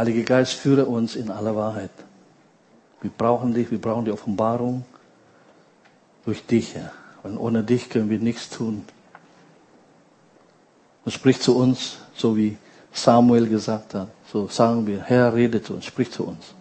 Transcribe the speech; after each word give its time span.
Heiliger 0.00 0.22
Geist, 0.22 0.54
führe 0.54 0.86
uns 0.86 1.14
in 1.14 1.30
aller 1.30 1.54
Wahrheit. 1.54 1.90
Wir 3.02 3.10
brauchen 3.10 3.52
dich, 3.52 3.70
wir 3.70 3.78
brauchen 3.78 4.06
die 4.06 4.10
Offenbarung 4.10 4.86
durch 6.24 6.46
dich, 6.46 6.74
Herr. 6.74 6.90
Und 7.22 7.36
ohne 7.36 7.62
dich 7.62 7.90
können 7.90 8.08
wir 8.08 8.18
nichts 8.18 8.48
tun. 8.48 8.86
Und 11.04 11.12
sprich 11.12 11.38
zu 11.42 11.54
uns, 11.54 11.98
so 12.14 12.34
wie 12.34 12.56
Samuel 12.90 13.46
gesagt 13.46 13.92
hat. 13.92 14.08
So 14.32 14.48
sagen 14.48 14.86
wir, 14.86 15.02
Herr, 15.02 15.34
rede 15.34 15.62
zu 15.62 15.74
uns, 15.74 15.84
sprich 15.84 16.10
zu 16.10 16.26
uns. 16.26 16.54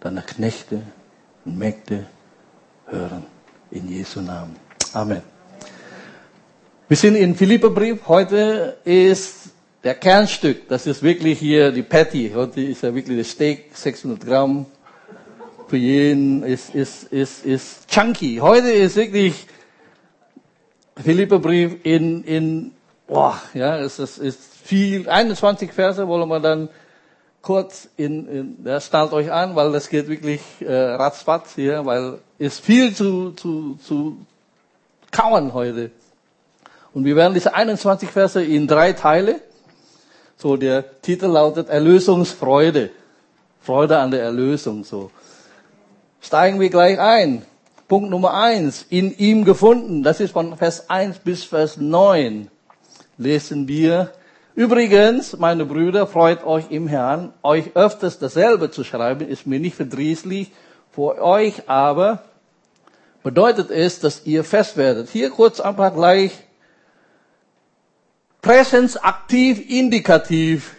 Deine 0.00 0.22
Knechte 0.22 0.80
und 1.44 1.58
Mägde 1.58 2.06
hören. 2.86 3.26
In 3.70 3.90
Jesu 3.90 4.22
Namen. 4.22 4.56
Amen. 4.94 5.20
Wir 6.88 6.96
sind 6.96 7.16
in 7.16 7.34
Philipperbrief. 7.34 8.08
Heute 8.08 8.78
ist 8.84 9.50
der 9.84 9.94
Kernstück. 9.94 10.68
Das 10.68 10.86
ist 10.86 11.02
wirklich 11.02 11.38
hier 11.38 11.72
die 11.72 11.82
Patty. 11.82 12.32
Heute 12.34 12.60
ist 12.60 12.82
ja 12.82 12.94
wirklich 12.94 13.18
das 13.18 13.30
Steak, 13.30 13.70
600 13.72 14.24
Gramm. 14.24 14.66
Für 15.68 15.76
jeden 15.76 16.42
ist, 16.42 16.74
ist, 16.74 17.04
ist, 17.04 17.44
ist 17.44 17.88
chunky. 17.88 18.38
Heute 18.40 18.70
ist 18.70 18.96
wirklich 18.96 19.46
Philipperbrief 20.96 21.76
in, 21.82 22.22
in, 22.24 22.72
boah, 23.06 23.40
ja, 23.52 23.78
es 23.78 23.98
ist, 23.98 24.18
ist 24.18 24.40
viel, 24.64 25.08
21 25.08 25.72
Verse 25.72 26.06
wollen 26.06 26.28
wir 26.28 26.40
dann 26.40 26.68
kurz 27.42 27.88
in, 27.96 28.28
in 28.28 28.56
ja, 28.64 28.80
stellt 28.80 29.12
euch 29.12 29.30
an, 29.30 29.54
weil 29.54 29.70
das 29.72 29.88
geht 29.88 30.08
wirklich 30.08 30.40
äh, 30.60 30.72
ratzfatz 30.72 31.54
hier, 31.54 31.84
weil 31.86 32.18
es 32.38 32.58
viel 32.58 32.94
zu, 32.94 33.32
zu, 33.32 33.78
zu 33.82 34.16
kauen 35.12 35.54
heute. 35.54 35.90
Und 36.92 37.04
wir 37.04 37.14
werden 37.14 37.34
diese 37.34 37.54
21 37.54 38.10
Verse 38.10 38.42
in 38.42 38.66
drei 38.66 38.92
Teile. 38.94 39.40
So, 40.36 40.56
der 40.56 41.00
Titel 41.00 41.26
lautet 41.26 41.68
Erlösungsfreude. 41.68 42.90
Freude 43.60 43.98
an 43.98 44.10
der 44.10 44.22
Erlösung, 44.22 44.84
so. 44.84 45.10
Steigen 46.20 46.60
wir 46.60 46.68
gleich 46.68 46.98
ein. 47.00 47.42
Punkt 47.88 48.10
Nummer 48.10 48.34
eins. 48.34 48.84
In 48.90 49.16
ihm 49.16 49.44
gefunden. 49.44 50.02
Das 50.02 50.20
ist 50.20 50.32
von 50.32 50.56
Vers 50.56 50.90
1 50.90 51.20
bis 51.20 51.44
Vers 51.44 51.78
9. 51.78 52.48
Lesen 53.16 53.66
wir. 53.66 54.12
Übrigens, 54.54 55.36
meine 55.38 55.64
Brüder, 55.64 56.06
freut 56.06 56.44
euch 56.44 56.70
im 56.70 56.86
Herrn. 56.86 57.32
Euch 57.42 57.74
öfters 57.74 58.18
dasselbe 58.18 58.70
zu 58.70 58.84
schreiben, 58.84 59.26
ist 59.26 59.46
mir 59.46 59.60
nicht 59.60 59.76
verdrießlich. 59.76 60.50
Vor 60.90 61.18
euch 61.18 61.68
aber 61.68 62.24
bedeutet 63.22 63.70
es, 63.70 64.00
dass 64.00 64.26
ihr 64.26 64.44
fest 64.44 64.76
werdet. 64.76 65.10
Hier 65.10 65.30
kurz 65.30 65.60
einfach 65.60 65.94
gleich 65.94 66.32
Präsens 68.46 68.96
aktiv, 68.96 69.60
indikativ, 69.68 70.76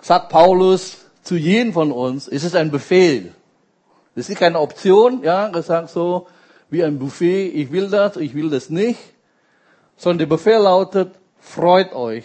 sagt 0.00 0.30
Paulus 0.30 1.04
zu 1.22 1.36
jedem 1.36 1.74
von 1.74 1.92
uns, 1.92 2.26
es 2.26 2.44
ist 2.44 2.56
ein 2.56 2.70
Befehl. 2.70 3.34
Es 4.14 4.30
ist 4.30 4.38
keine 4.38 4.58
Option, 4.58 5.22
ja, 5.22 5.48
gesagt 5.48 5.90
so, 5.90 6.28
wie 6.70 6.82
ein 6.82 6.98
Buffet, 6.98 7.48
ich 7.48 7.70
will 7.70 7.90
das, 7.90 8.16
ich 8.16 8.34
will 8.34 8.48
das 8.48 8.70
nicht, 8.70 8.98
sondern 9.98 10.20
der 10.20 10.34
Befehl 10.34 10.60
lautet, 10.60 11.14
freut 11.38 11.92
euch. 11.92 12.24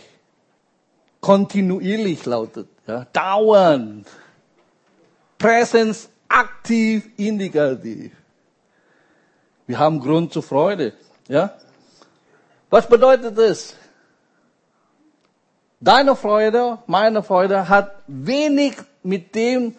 Kontinuierlich 1.20 2.26
lautet, 2.26 2.70
ja, 2.88 3.06
dauernd. 3.12 4.08
Präsens 5.38 6.08
aktiv, 6.30 7.10
indikativ. 7.18 8.14
Wir 9.68 9.78
haben 9.78 10.00
Grund 10.00 10.32
zur 10.32 10.44
Freude, 10.44 10.94
ja. 11.28 11.54
Was 12.70 12.88
bedeutet 12.88 13.38
das? 13.38 13.76
Deine 15.80 16.16
Freude, 16.16 16.80
meine 16.88 17.22
Freude 17.22 17.70
hat 17.70 17.96
wenig 18.08 18.76
mit 19.04 19.36
dem, 19.36 19.76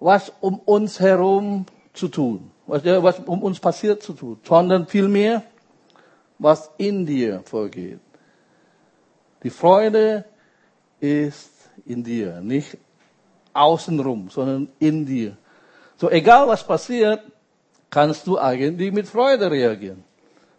was 0.00 0.32
um 0.40 0.58
uns 0.60 1.00
herum 1.00 1.66
zu 1.94 2.08
tun, 2.08 2.50
was, 2.66 2.84
was 2.84 3.18
um 3.20 3.42
uns 3.42 3.58
passiert 3.58 4.02
zu 4.02 4.12
tun, 4.12 4.38
sondern 4.44 4.86
vielmehr, 4.86 5.42
was 6.38 6.70
in 6.76 7.06
dir 7.06 7.42
vorgeht. 7.44 8.00
Die 9.42 9.50
Freude 9.50 10.24
ist 11.00 11.50
in 11.86 12.04
dir, 12.04 12.40
nicht 12.40 12.76
außenrum, 13.54 14.30
sondern 14.30 14.68
in 14.78 15.06
dir. 15.06 15.36
So 15.96 16.10
egal 16.10 16.46
was 16.46 16.64
passiert, 16.64 17.22
kannst 17.90 18.26
du 18.26 18.38
eigentlich 18.38 18.92
mit 18.92 19.08
Freude 19.08 19.50
reagieren. 19.50 20.04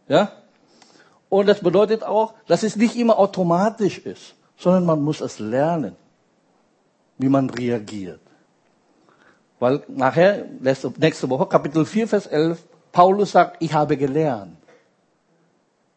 Ja? 0.08 0.32
Und 1.29 1.47
das 1.47 1.62
bedeutet 1.62 2.03
auch, 2.03 2.34
dass 2.47 2.63
es 2.63 2.75
nicht 2.75 2.95
immer 2.95 3.17
automatisch 3.17 4.00
ist, 4.00 4.34
sondern 4.57 4.85
man 4.85 5.01
muss 5.01 5.22
es 5.22 5.40
lernen, 5.40 5.95
wie 7.17 7.29
man 7.29 7.50
reagiert. 7.50 8.19
Weil 9.59 9.84
nachher, 9.88 10.45
nächste 10.59 11.29
Woche, 11.29 11.45
Kapitel 11.45 11.85
4, 11.85 12.07
Vers 12.07 12.28
11, 12.28 12.63
Paulus 12.91 13.31
sagt, 13.31 13.57
ich 13.59 13.73
habe 13.73 13.97
gelernt. 13.97 14.57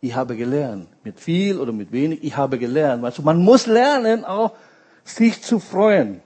Ich 0.01 0.15
habe 0.15 0.37
gelernt. 0.37 0.89
Mit 1.05 1.21
viel 1.21 1.59
oder 1.59 1.73
mit 1.73 1.93
wenig, 1.93 2.23
ich 2.23 2.37
habe 2.37 2.59
gelernt. 2.59 3.05
Also 3.05 3.23
man 3.23 3.39
muss 3.39 3.67
lernen, 3.67 4.25
auch 4.25 4.53
sich 5.05 5.41
zu 5.43 5.61
freuen. 5.61 6.21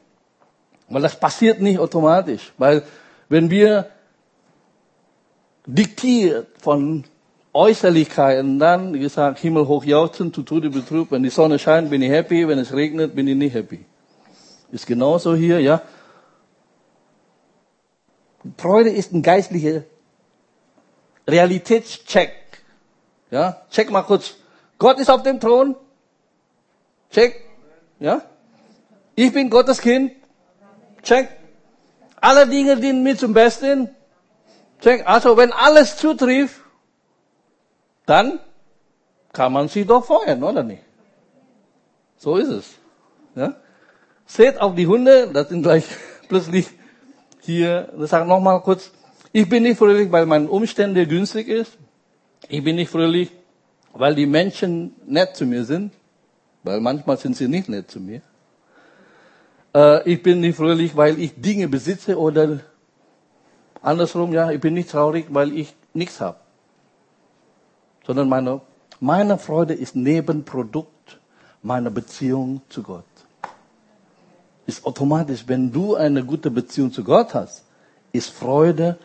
Weil 0.89 1.03
das 1.03 1.19
passiert 1.19 1.61
nicht 1.61 1.79
automatisch. 1.79 2.53
Weil 2.59 2.83
wenn 3.29 3.51
wir 3.51 3.91
diktiert 5.67 6.49
von 6.61 7.05
Äußerlichkeiten 7.57 8.59
dann, 8.59 8.93
wie 8.93 8.99
gesagt, 8.99 9.39
Himmel 9.39 9.67
hoch 9.67 9.83
jauchzen, 9.83 10.33
zu 10.33 10.43
Tode 10.43 10.69
betrübt. 10.69 11.11
Wenn 11.11 11.23
die 11.23 11.31
Sonne 11.31 11.59
scheint, 11.59 11.89
bin 11.89 12.03
ich 12.03 12.11
happy. 12.11 12.47
Wenn 12.47 12.59
es 12.59 12.75
regnet, 12.75 13.17
bin 13.17 13.27
ich 13.27 13.35
nicht 13.35 13.55
happy. 13.55 13.87
Ist 14.73 14.87
genauso 14.87 15.35
hier, 15.35 15.59
ja. 15.61 15.81
Freude 18.59 18.91
ist 18.91 19.13
ein 19.13 19.23
geistlicher 19.23 19.85
Realitätscheck. 21.27 22.35
Ja, 23.31 23.63
check 23.71 23.91
mal 23.91 24.03
kurz. 24.03 24.35
Gott 24.79 24.99
ist 24.99 25.11
auf 25.11 25.23
dem 25.23 25.41
Thron. 25.41 25.77
Check. 27.11 27.41
Ja. 27.99 28.21
Ich 29.15 29.33
bin 29.33 29.49
Gottes 29.49 29.81
Kind. 29.81 30.13
Check. 31.03 31.29
Alle 32.21 32.47
Dinge 32.47 32.77
dienen 32.77 33.03
mir 33.03 33.17
zum 33.17 33.33
Besten. 33.33 33.89
Check. 34.81 35.09
Also, 35.09 35.39
wenn 35.39 35.53
alles 35.53 35.97
zutrifft, 35.97 36.66
dann 38.07 38.39
kann 39.33 39.53
man 39.53 39.69
sich 39.69 39.87
doch 39.87 40.05
freuen, 40.05 40.43
oder 40.43 40.63
nicht? 40.63 40.83
So 42.17 42.37
ist 42.37 42.49
es. 42.49 42.75
Ja? 43.35 43.57
Seht 44.25 44.59
auf 44.61 44.75
die 44.75 44.87
Hunde, 44.87 45.29
das 45.33 45.51
sind 45.51 45.63
gleich 45.63 45.85
plötzlich 46.29 46.69
hier, 47.41 47.93
das 47.99 48.11
sagt 48.11 48.27
nochmal 48.27 48.61
kurz, 48.63 48.91
ich 49.33 49.49
bin 49.49 49.65
nicht 49.65 49.77
fröhlich, 49.77 50.11
weil 50.11 50.25
meine 50.25 50.49
Umstände 50.49 51.07
günstig 51.07 51.49
ist. 51.49 51.77
Ich 52.49 52.65
bin 52.65 52.77
nicht 52.77 52.91
fröhlich, 52.91 53.31
weil 53.93 54.15
die 54.15 54.27
Menschen 54.27 54.95
nett 55.07 55.37
zu 55.37 55.45
mir 55.45 55.65
sind, 55.65 55.93
weil 56.63 56.81
manchmal 56.81 57.19
sind 57.19 57.37
sie 57.37 57.49
nicht 57.49 57.69
nett 57.69 57.91
zu 57.91 58.01
mir. 58.01 58.23
Äh, 59.75 60.11
ich 60.11 60.23
bin 60.23 60.41
nicht 60.41 60.57
fröhlich, 60.57 60.97
weil 60.97 61.19
ich 61.21 61.41
Dinge 61.41 61.69
besitze 61.69 62.19
oder 62.19 62.61
andersrum, 63.83 64.33
ja, 64.33 64.51
ich 64.51 64.61
bin 64.61 64.75
nicht 64.75 64.91
traurig, 64.91 65.27
weil 65.29 65.53
ich 65.53 65.75
nichts 65.93 66.21
habe 66.21 66.39
sondern 68.07 68.29
meine, 68.29 68.61
meine 69.01 69.37
Freude 69.37 69.75
ist 69.75 69.97
Nebenprodukt 69.97 71.19
meiner 71.63 71.91
Beziehung 71.91 72.61
zu 72.69 72.83
Gott. 72.83 73.05
Ist 74.67 74.87
automatisch, 74.87 75.45
wenn 75.47 75.73
du 75.73 75.97
eine 75.97 76.25
gute 76.25 76.51
Beziehung 76.51 76.93
zu 76.93 77.03
Gott 77.03 77.35
hast, 77.35 77.65
ist 78.13 78.31
Freude 78.31 78.99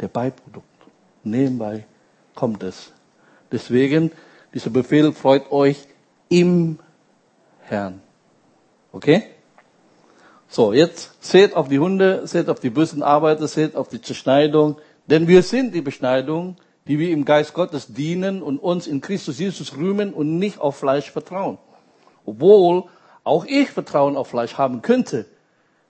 der 0.00 0.08
Beiprodukt. 0.08 0.66
Nebenbei 1.24 1.84
kommt 2.34 2.62
es. 2.62 2.92
Deswegen, 3.50 4.12
dieser 4.54 4.70
Befehl 4.70 5.12
freut 5.12 5.50
euch 5.50 5.86
im 6.28 6.78
Herrn. 7.62 8.00
Okay? 8.92 9.24
So, 10.48 10.72
jetzt 10.72 11.22
seht 11.22 11.54
auf 11.54 11.68
die 11.68 11.78
Hunde, 11.78 12.26
seht 12.26 12.48
auf 12.48 12.60
die 12.60 12.70
bösen 12.70 13.02
Arbeiter, 13.02 13.46
seht 13.46 13.76
auf 13.76 13.88
die 13.88 14.00
Zerschneidung, 14.00 14.76
denn 15.06 15.28
wir 15.28 15.42
sind 15.42 15.74
die 15.74 15.80
Beschneidung, 15.80 16.56
die 16.86 16.98
wir 16.98 17.10
im 17.10 17.24
Geist 17.24 17.54
Gottes 17.54 17.92
dienen 17.92 18.42
und 18.42 18.58
uns 18.58 18.86
in 18.86 19.00
Christus 19.00 19.38
Jesus 19.38 19.76
rühmen 19.76 20.12
und 20.12 20.38
nicht 20.38 20.58
auf 20.58 20.76
Fleisch 20.76 21.10
vertrauen. 21.10 21.58
Obwohl 22.24 22.84
auch 23.24 23.44
ich 23.44 23.70
Vertrauen 23.70 24.16
auf 24.16 24.28
Fleisch 24.28 24.56
haben 24.56 24.82
könnte. 24.82 25.26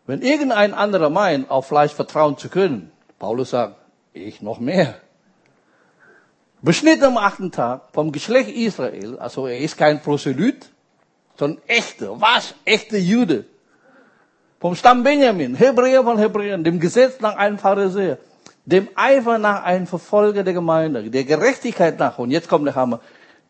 Wenn 0.06 0.22
irgendein 0.22 0.75
anderer 0.75 1.10
meint, 1.10 1.50
auf 1.50 1.66
Fleisch 1.66 1.92
vertrauen 1.92 2.37
zu 2.37 2.48
können, 2.48 2.90
Paulus 3.19 3.50
sagt, 3.50 3.76
ich 4.12 4.42
noch 4.42 4.58
mehr. 4.58 4.96
Beschnitten 6.62 7.04
am 7.04 7.16
achten 7.16 7.52
Tag 7.52 7.82
vom 7.93 8.12
Geschlecht 8.12 8.50
Israel, 8.50 9.19
also 9.19 9.46
er 9.46 9.58
ist 9.58 9.78
kein 9.78 10.02
Proselyt, 10.02 10.69
sondern 11.36 11.62
echte, 11.66 12.20
was? 12.20 12.54
Echte 12.64 12.98
Jude. 12.98 13.46
Vom 14.58 14.75
Stamm 14.75 15.02
Benjamin, 15.02 15.54
Hebräer 15.54 16.02
von 16.02 16.19
Hebräern, 16.19 16.64
dem 16.64 16.81
Gesetz 16.81 17.20
nach 17.20 17.36
einem 17.36 17.58
Pharisäer 17.58 18.19
dem 18.64 18.88
Eifer 18.94 19.38
nach 19.38 19.64
einem 19.64 19.86
Verfolger 19.86 20.44
der 20.44 20.54
Gemeinde, 20.54 21.10
der 21.10 21.24
Gerechtigkeit 21.24 21.98
nach, 21.98 22.18
und 22.18 22.30
jetzt 22.30 22.48
kommt 22.48 22.66
der 22.66 22.74
Hammer, 22.74 23.00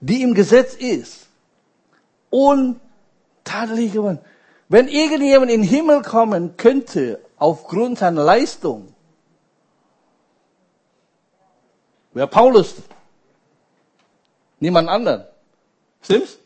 die 0.00 0.22
im 0.22 0.34
Gesetz 0.34 0.74
ist, 0.74 1.26
tadelig 3.44 3.92
geworden. 3.92 4.20
Wenn 4.68 4.88
irgendjemand 4.88 5.50
in 5.50 5.62
den 5.62 5.68
Himmel 5.68 6.02
kommen 6.02 6.56
könnte, 6.56 7.20
aufgrund 7.36 7.98
seiner 7.98 8.22
Leistung, 8.22 8.94
wäre 12.12 12.28
Paulus. 12.28 12.76
Niemand 14.60 14.88
anderen. 14.88 15.24
Stimmt's? 16.02 16.38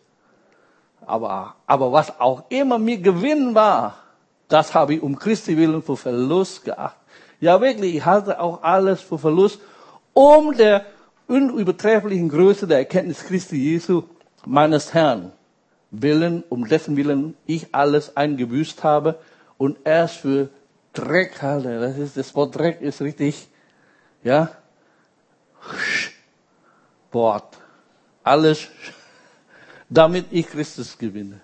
Aber, 1.05 1.56
aber 1.66 1.93
was 1.93 2.19
auch 2.19 2.44
immer 2.49 2.78
mir 2.78 2.99
Gewinn 2.99 3.55
war, 3.55 3.99
das 4.49 4.75
habe 4.75 4.94
ich 4.94 5.02
um 5.02 5.19
Christi 5.19 5.56
willen 5.56 5.82
für 5.82 5.96
Verlust 5.96 6.64
geachtet. 6.64 7.04
Ja, 7.44 7.61
wirklich, 7.61 7.96
ich 7.96 8.06
halte 8.06 8.41
auch 8.41 8.62
alles 8.62 9.02
für 9.02 9.19
Verlust, 9.19 9.61
um 10.14 10.56
der 10.56 10.87
unübertrefflichen 11.26 12.31
Größe 12.31 12.67
der 12.67 12.79
Erkenntnis 12.79 13.23
Christi 13.23 13.56
Jesu, 13.56 14.05
meines 14.46 14.94
Herrn, 14.94 15.31
willen, 15.91 16.43
um 16.49 16.67
dessen 16.67 16.96
Willen 16.96 17.37
ich 17.44 17.75
alles 17.75 18.17
eingebüßt 18.17 18.82
habe 18.82 19.19
und 19.58 19.76
erst 19.85 20.20
für 20.20 20.49
Dreck 20.94 21.43
halte. 21.43 21.81
Das 21.81 21.99
ist, 21.99 22.17
das 22.17 22.35
Wort 22.35 22.56
Dreck 22.56 22.81
ist 22.81 23.02
richtig, 23.02 23.47
ja, 24.23 24.50
Wort. 27.12 27.58
Alles, 28.23 28.69
damit 29.90 30.29
ich 30.31 30.47
Christus 30.47 30.97
gewinne 30.97 31.44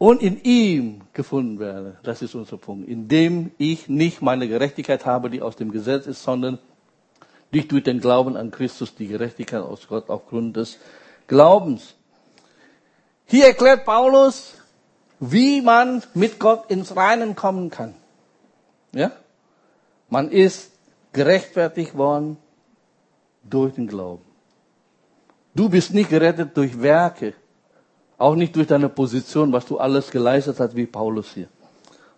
und 0.00 0.22
in 0.22 0.42
ihm 0.44 1.02
gefunden 1.12 1.58
werde. 1.58 1.98
Das 2.02 2.22
ist 2.22 2.34
unser 2.34 2.56
Punkt. 2.56 2.88
Indem 2.88 3.50
ich 3.58 3.86
nicht 3.90 4.22
meine 4.22 4.48
Gerechtigkeit 4.48 5.04
habe, 5.04 5.28
die 5.28 5.42
aus 5.42 5.56
dem 5.56 5.70
Gesetz 5.70 6.06
ist, 6.06 6.22
sondern 6.22 6.58
dich 7.52 7.68
durch 7.68 7.84
den 7.84 8.00
Glauben 8.00 8.34
an 8.34 8.50
Christus 8.50 8.94
die 8.94 9.08
Gerechtigkeit 9.08 9.60
aus 9.60 9.86
Gott 9.88 10.08
aufgrund 10.08 10.56
des 10.56 10.78
Glaubens. 11.26 11.96
Hier 13.26 13.44
erklärt 13.44 13.84
Paulus, 13.84 14.54
wie 15.18 15.60
man 15.60 16.02
mit 16.14 16.40
Gott 16.40 16.70
ins 16.70 16.96
Reinen 16.96 17.36
kommen 17.36 17.68
kann. 17.68 17.94
Ja? 18.92 19.12
Man 20.08 20.30
ist 20.30 20.70
gerechtfertigt 21.12 21.94
worden 21.94 22.38
durch 23.42 23.74
den 23.74 23.86
Glauben. 23.86 24.24
Du 25.54 25.68
bist 25.68 25.92
nicht 25.92 26.08
gerettet 26.08 26.56
durch 26.56 26.80
Werke, 26.80 27.34
auch 28.20 28.34
nicht 28.34 28.54
durch 28.56 28.66
deine 28.66 28.88
Position, 28.88 29.52
was 29.52 29.66
du 29.66 29.78
alles 29.78 30.10
geleistet 30.10 30.60
hast, 30.60 30.76
wie 30.76 30.86
Paulus 30.86 31.32
hier. 31.32 31.48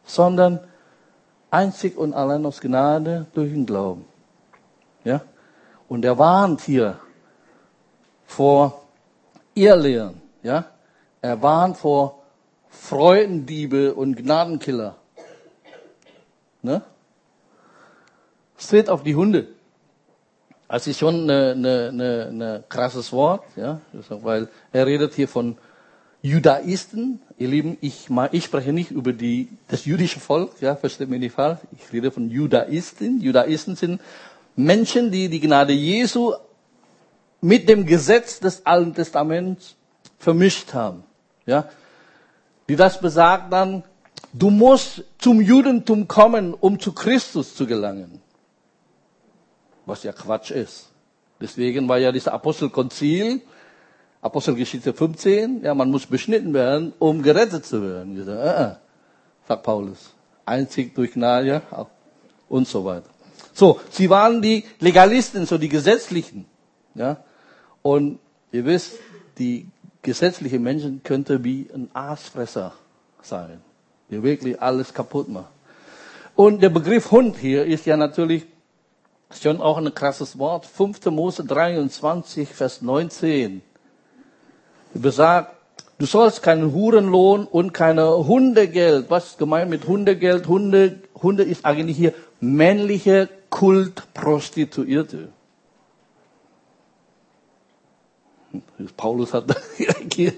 Sondern 0.04 0.60
einzig 1.50 1.96
und 1.96 2.12
allein 2.12 2.44
aus 2.44 2.60
Gnade 2.60 3.26
durch 3.34 3.52
den 3.52 3.66
Glauben. 3.66 4.04
Ja? 5.04 5.22
Und 5.88 6.04
er 6.04 6.18
warnt 6.18 6.62
hier 6.62 6.98
vor 8.26 8.82
Irrlehren. 9.54 10.20
Ja? 10.42 10.64
Er 11.20 11.40
warnt 11.40 11.76
vor 11.76 12.22
Freudendiebe 12.68 13.94
und 13.94 14.16
Gnadenkiller. 14.16 14.96
Ne? 16.62 16.82
Es 18.58 18.88
auf 18.88 19.02
die 19.02 19.14
Hunde. 19.14 19.48
Das 20.68 20.86
ist 20.86 20.98
schon 20.98 21.28
ein 21.28 22.64
krasses 22.68 23.12
Wort, 23.12 23.44
ja, 23.56 23.80
weil 24.08 24.48
er 24.72 24.86
redet 24.86 25.12
hier 25.12 25.28
von 25.28 25.58
Judaisten, 26.22 27.20
ihr 27.36 27.48
Lieben, 27.48 27.76
ich, 27.80 28.08
ich 28.30 28.44
spreche 28.44 28.72
nicht 28.72 28.92
über 28.92 29.12
die, 29.12 29.48
das 29.66 29.84
jüdische 29.84 30.20
Volk, 30.20 30.52
ja, 30.60 30.76
versteht 30.76 31.08
mir 31.08 31.18
nicht 31.18 31.34
falsch. 31.34 31.58
Ich 31.72 31.92
rede 31.92 32.12
von 32.12 32.30
Judaisten. 32.30 33.20
Judaisten 33.20 33.74
sind 33.74 34.00
Menschen, 34.54 35.10
die 35.10 35.28
die 35.28 35.40
Gnade 35.40 35.72
Jesu 35.72 36.34
mit 37.40 37.68
dem 37.68 37.86
Gesetz 37.86 38.38
des 38.38 38.64
Alten 38.64 38.94
Testaments 38.94 39.74
vermischt 40.18 40.72
haben, 40.74 41.02
ja. 41.44 41.68
Die 42.68 42.76
das 42.76 43.00
besagt 43.00 43.52
dann, 43.52 43.82
du 44.32 44.48
musst 44.48 45.02
zum 45.18 45.40
Judentum 45.40 46.06
kommen, 46.06 46.54
um 46.54 46.78
zu 46.78 46.92
Christus 46.92 47.56
zu 47.56 47.66
gelangen. 47.66 48.20
Was 49.84 50.04
ja 50.04 50.12
Quatsch 50.12 50.52
ist. 50.52 50.88
Deswegen 51.40 51.88
war 51.88 51.98
ja 51.98 52.12
dieses 52.12 52.28
Apostelkonzil, 52.28 53.40
Apostelgeschichte 54.22 54.94
15, 54.94 55.64
ja, 55.64 55.74
man 55.74 55.90
muss 55.90 56.06
beschnitten 56.06 56.54
werden, 56.54 56.92
um 57.00 57.22
gerettet 57.22 57.66
zu 57.66 57.82
werden. 57.82 58.14
Gesagt, 58.14 58.38
äh, 58.38 58.62
äh, 58.62 58.74
sagt 59.48 59.62
Paulus. 59.64 60.14
Einzig 60.46 60.94
durch 60.94 61.12
Gnade 61.12 61.60
und 62.48 62.68
so 62.68 62.84
weiter. 62.84 63.08
So, 63.52 63.80
sie 63.90 64.08
waren 64.08 64.40
die 64.40 64.64
Legalisten, 64.78 65.44
so 65.44 65.58
die 65.58 65.68
Gesetzlichen. 65.68 66.46
Ja, 66.94 67.24
und 67.82 68.20
ihr 68.52 68.64
wisst, 68.64 68.92
die 69.38 69.68
gesetzlichen 70.02 70.62
Menschen 70.62 71.02
könnte 71.02 71.42
wie 71.42 71.68
ein 71.74 71.90
Aasfresser 71.92 72.74
sein, 73.22 73.60
der 74.10 74.22
wirklich 74.22 74.60
alles 74.62 74.94
kaputt 74.94 75.28
macht. 75.28 75.50
Und 76.36 76.62
der 76.62 76.70
Begriff 76.70 77.10
Hund 77.10 77.36
hier 77.38 77.64
ist 77.64 77.86
ja 77.86 77.96
natürlich 77.96 78.46
schon 79.40 79.60
auch 79.60 79.78
ein 79.78 79.92
krasses 79.92 80.38
Wort. 80.38 80.66
5. 80.66 81.06
Mose 81.06 81.44
23, 81.44 82.48
Vers 82.48 82.82
19 82.82 83.62
besagt, 84.94 85.54
du 85.98 86.06
sollst 86.06 86.42
keinen 86.42 86.72
Hurenlohn 86.72 87.46
und 87.46 87.72
keine 87.72 88.26
Hundegeld. 88.26 89.10
Was 89.10 89.38
gemeint 89.38 89.70
mit 89.70 89.86
Hundegeld? 89.86 90.48
Hunde, 90.48 91.00
Hunde 91.14 91.42
ist 91.44 91.64
eigentlich 91.64 91.96
hier 91.96 92.14
männliche 92.40 93.28
Kultprostituierte. 93.50 95.28
Paulus 98.96 99.32
hat 99.32 99.44
hier 100.14 100.34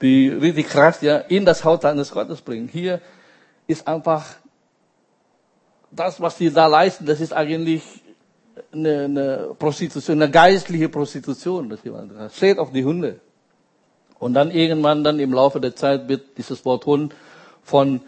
die 0.00 0.28
richtig 0.28 0.68
krass 0.68 1.02
ja 1.02 1.18
in 1.18 1.44
das 1.44 1.64
Haus 1.64 1.82
seines 1.82 2.10
Gottes 2.10 2.40
bringen. 2.40 2.68
Hier 2.68 3.00
ist 3.66 3.86
einfach 3.86 4.24
das, 5.90 6.20
was 6.20 6.38
sie 6.38 6.50
da 6.52 6.66
leisten, 6.66 7.06
das 7.06 7.20
ist 7.20 7.32
eigentlich 7.32 7.82
eine, 8.72 9.04
eine 9.04 9.54
Prostitution, 9.58 10.22
eine 10.22 10.30
geistliche 10.30 10.88
Prostitution. 10.88 11.68
Das 11.68 12.36
steht 12.36 12.58
auf 12.58 12.72
die 12.72 12.84
Hunde. 12.84 13.20
Und 14.18 14.34
dann 14.34 14.50
irgendwann 14.50 15.02
dann 15.02 15.18
im 15.18 15.32
Laufe 15.32 15.60
der 15.60 15.74
Zeit 15.74 16.08
wird 16.08 16.36
dieses 16.38 16.64
Wort 16.64 16.84
Hund 16.86 17.14
von 17.62 18.00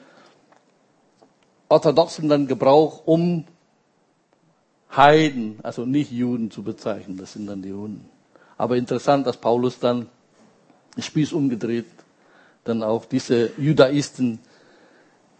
Orthodoxen 1.68 2.28
dann 2.28 2.46
Gebrauch, 2.46 3.02
um 3.06 3.44
Heiden, 4.94 5.58
also 5.62 5.86
nicht 5.86 6.12
Juden 6.12 6.50
zu 6.50 6.62
bezeichnen. 6.62 7.16
Das 7.16 7.32
sind 7.32 7.46
dann 7.46 7.62
die 7.62 7.72
Hunden. 7.72 8.08
Aber 8.58 8.76
interessant, 8.76 9.26
dass 9.26 9.38
Paulus 9.38 9.78
dann 9.78 10.08
Spieß 10.98 11.32
umgedreht, 11.32 11.86
dann 12.64 12.82
auch 12.82 13.06
diese 13.06 13.50
Judaisten 13.58 14.38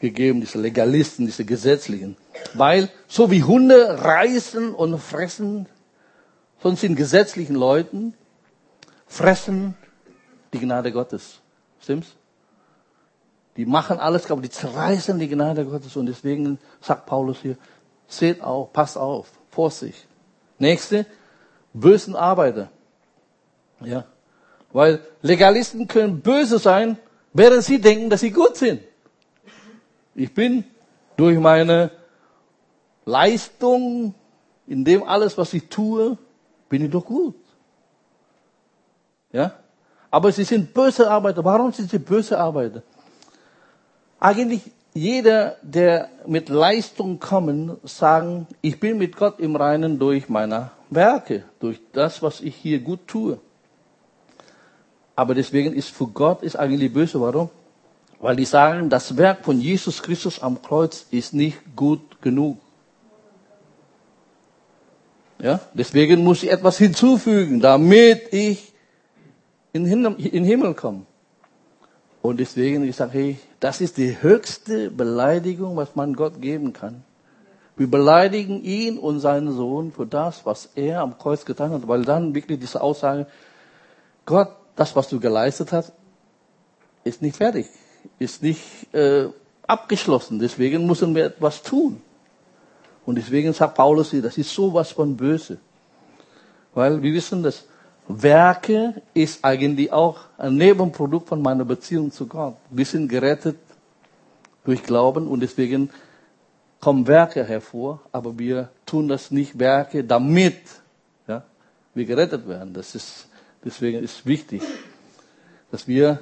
gegeben, 0.03 0.41
diese 0.41 0.59
Legalisten, 0.59 1.27
diese 1.27 1.45
Gesetzlichen. 1.45 2.17
Weil 2.55 2.91
so 3.07 3.31
wie 3.31 3.45
Hunde 3.45 4.03
reißen 4.05 4.75
und 4.75 4.99
fressen, 4.99 5.67
sonst 6.61 6.81
sind 6.81 6.97
gesetzlichen 6.97 7.55
Leuten, 7.55 8.15
fressen 9.07 9.75
die 10.53 10.59
Gnade 10.59 10.93
Gottes. 10.93 11.41
Stimmt's? 11.81 12.09
Die 13.57 13.65
machen 13.65 14.01
alles 14.01 14.25
kaputt, 14.25 14.45
die 14.45 14.51
zerreißen 14.51 15.19
die 15.19 15.29
Gnade 15.29 15.65
Gottes 15.65 15.97
und 15.97 16.07
deswegen 16.07 16.59
sagt 16.81 17.07
Paulus 17.07 17.39
hier, 17.41 17.57
seht 18.09 18.43
auf, 18.43 18.73
passt 18.73 18.99
auf, 18.99 19.29
Vorsicht. 19.51 20.07
Nächste, 20.59 21.07
bösen 21.73 22.17
Arbeiter. 22.17 22.71
Ja. 23.81 24.05
Weil 24.73 25.01
Legalisten 25.21 25.87
können 25.87 26.23
böse 26.23 26.59
sein, 26.59 26.99
während 27.33 27.63
sie 27.63 27.81
denken, 27.81 28.11
dass 28.11 28.21
sie 28.21 28.33
gut 28.33 28.57
sind. 28.57 28.81
Ich 30.15 30.33
bin 30.33 30.65
durch 31.17 31.39
meine 31.39 31.91
Leistung, 33.05 34.15
in 34.67 34.85
dem 34.85 35.03
alles, 35.03 35.37
was 35.39 35.53
ich 35.55 35.69
tue, 35.69 36.17
bin 36.69 36.85
ich 36.85 36.91
doch 36.91 37.05
gut. 37.05 37.35
Ja? 39.33 39.53
Aber 40.11 40.31
sie 40.31 40.45
sind 40.45 40.75
böse 40.75 41.11
Arbeiter. 41.11 41.45
Warum 41.45 41.73
sind 41.73 41.91
sie 41.91 41.99
böse 41.99 42.39
Arbeiter? 42.39 42.83
Eigentlich 44.21 44.71
jeder, 44.95 45.57
der 45.63 46.11
mit 46.27 46.49
Leistung 46.49 47.19
kommen, 47.19 47.79
sagen, 47.83 48.47
ich 48.61 48.79
bin 48.79 48.99
mit 48.99 49.17
Gott 49.17 49.41
im 49.41 49.57
Reinen 49.57 49.99
durch 49.99 50.29
meine 50.29 50.71
Werke, 50.91 51.45
durch 51.61 51.81
das, 51.93 52.23
was 52.23 52.41
ich 52.41 52.55
hier 52.55 52.81
gut 52.81 53.09
tue. 53.09 53.39
Aber 55.17 55.35
deswegen 55.35 55.73
ist 55.73 55.89
für 55.89 56.07
Gott 56.07 56.43
ist 56.43 56.57
eigentlich 56.57 56.93
böse. 56.93 57.21
Warum? 57.21 57.51
Weil 58.23 58.37
die 58.37 58.45
sagen, 58.45 58.89
das 58.89 59.17
Werk 59.17 59.45
von 59.45 59.61
Jesus 59.61 60.01
Christus 60.01 60.41
am 60.41 60.63
Kreuz 60.63 61.07
ist 61.11 61.35
nicht 61.35 61.59
gut 61.75 62.23
genug. 62.23 62.59
Ja, 65.41 65.59
deswegen 65.75 66.23
muss 66.23 66.45
ich 66.45 66.53
etwas 66.53 66.79
hinzufügen, 66.79 67.59
damit 67.59 68.33
ich 68.33 68.73
in 69.73 69.85
den 69.85 70.45
Himmel 70.45 70.75
komme. 70.75 71.03
Und 72.23 72.39
deswegen, 72.39 72.85
ich 72.85 72.95
sage, 72.95 73.13
hey, 73.13 73.39
das 73.59 73.81
ist 73.81 73.97
die 73.97 74.23
höchste 74.23 74.93
Beleidigung, 74.93 75.77
was 75.77 75.97
man 75.97 76.15
Gott 76.15 76.41
geben 76.41 76.73
kann. 76.73 77.03
Wir 77.77 77.91
beleidigen 77.91 78.63
ihn 78.63 78.99
und 78.99 79.19
seinen 79.19 79.53
Sohn 79.53 79.91
für 79.91 80.07
das, 80.07 80.47
was 80.47 80.71
er 80.77 81.01
am 81.01 81.19
Kreuz 81.19 81.45
getan 81.45 81.73
hat, 81.73 81.89
weil 81.89 82.05
dann 82.05 82.37
wirklich 82.37 82.61
diese 82.61 82.81
Aussage, 82.81 83.27
Gott 84.27 84.51
das, 84.77 84.95
was 84.95 85.09
du 85.09 85.19
geleistet 85.19 85.73
hast, 85.73 85.93
ist 87.03 87.21
nicht 87.21 87.37
fertig, 87.37 87.67
ist 88.19 88.43
nicht 88.43 88.93
äh, 88.95 89.29
abgeschlossen. 89.67 90.39
Deswegen 90.39 90.87
müssen 90.87 91.15
wir 91.15 91.27
etwas 91.27 91.63
tun. 91.63 92.01
Und 93.05 93.17
deswegen 93.17 93.53
sagt 93.53 93.75
Paulus 93.75 94.11
hier, 94.11 94.23
das 94.23 94.39
ist 94.39 94.51
sowas 94.51 94.93
von 94.93 95.17
böse. 95.17 95.59
Weil 96.75 97.03
wir 97.03 97.13
wissen, 97.13 97.43
dass 97.43 97.65
Werke 98.09 99.03
ist 99.15 99.45
eigentlich 99.45 99.93
auch 99.93 100.21
ein 100.39 100.57
Nebenprodukt 100.57 101.29
von 101.29 101.43
meiner 101.43 101.65
Beziehung 101.65 102.11
zu 102.11 102.27
Gott. 102.27 102.57
Wir 102.71 102.85
sind 102.85 103.09
gerettet 103.09 103.57
durch 104.65 104.83
Glauben 104.83 105.27
und 105.29 105.41
deswegen 105.41 105.91
kommen 106.81 107.07
Werke 107.07 107.45
hervor, 107.45 108.01
aber 108.11 108.39
wir 108.39 108.71
tun 108.87 109.09
das 109.09 109.31
nicht 109.31 109.59
Werke, 109.59 110.03
damit 110.05 110.59
ja, 111.29 111.45
wir 111.95 112.05
gerettet 112.05 112.49
werden. 112.49 112.75
Das 112.75 112.95
ist, 112.95 113.29
deswegen 113.65 114.03
ist 114.03 114.27
wichtig, 114.27 114.63
dass 115.71 115.87
wir 115.87 116.21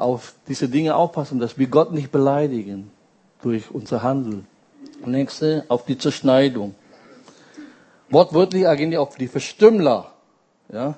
auf 0.00 0.34
diese 0.48 0.68
Dinge 0.68 0.96
aufpassen, 0.96 1.38
dass 1.38 1.58
wir 1.58 1.66
Gott 1.66 1.92
nicht 1.92 2.10
beleidigen 2.10 2.90
durch 3.42 3.70
unser 3.70 4.02
Handeln. 4.02 4.46
Nächste, 5.04 5.64
auf 5.68 5.84
die 5.84 5.98
Zerschneidung. 5.98 6.74
Wortwörtlich 8.10 8.66
eigentlich 8.66 8.98
auf 8.98 9.16
die 9.16 9.28
Verstümmler. 9.28 10.12
Ja. 10.72 10.96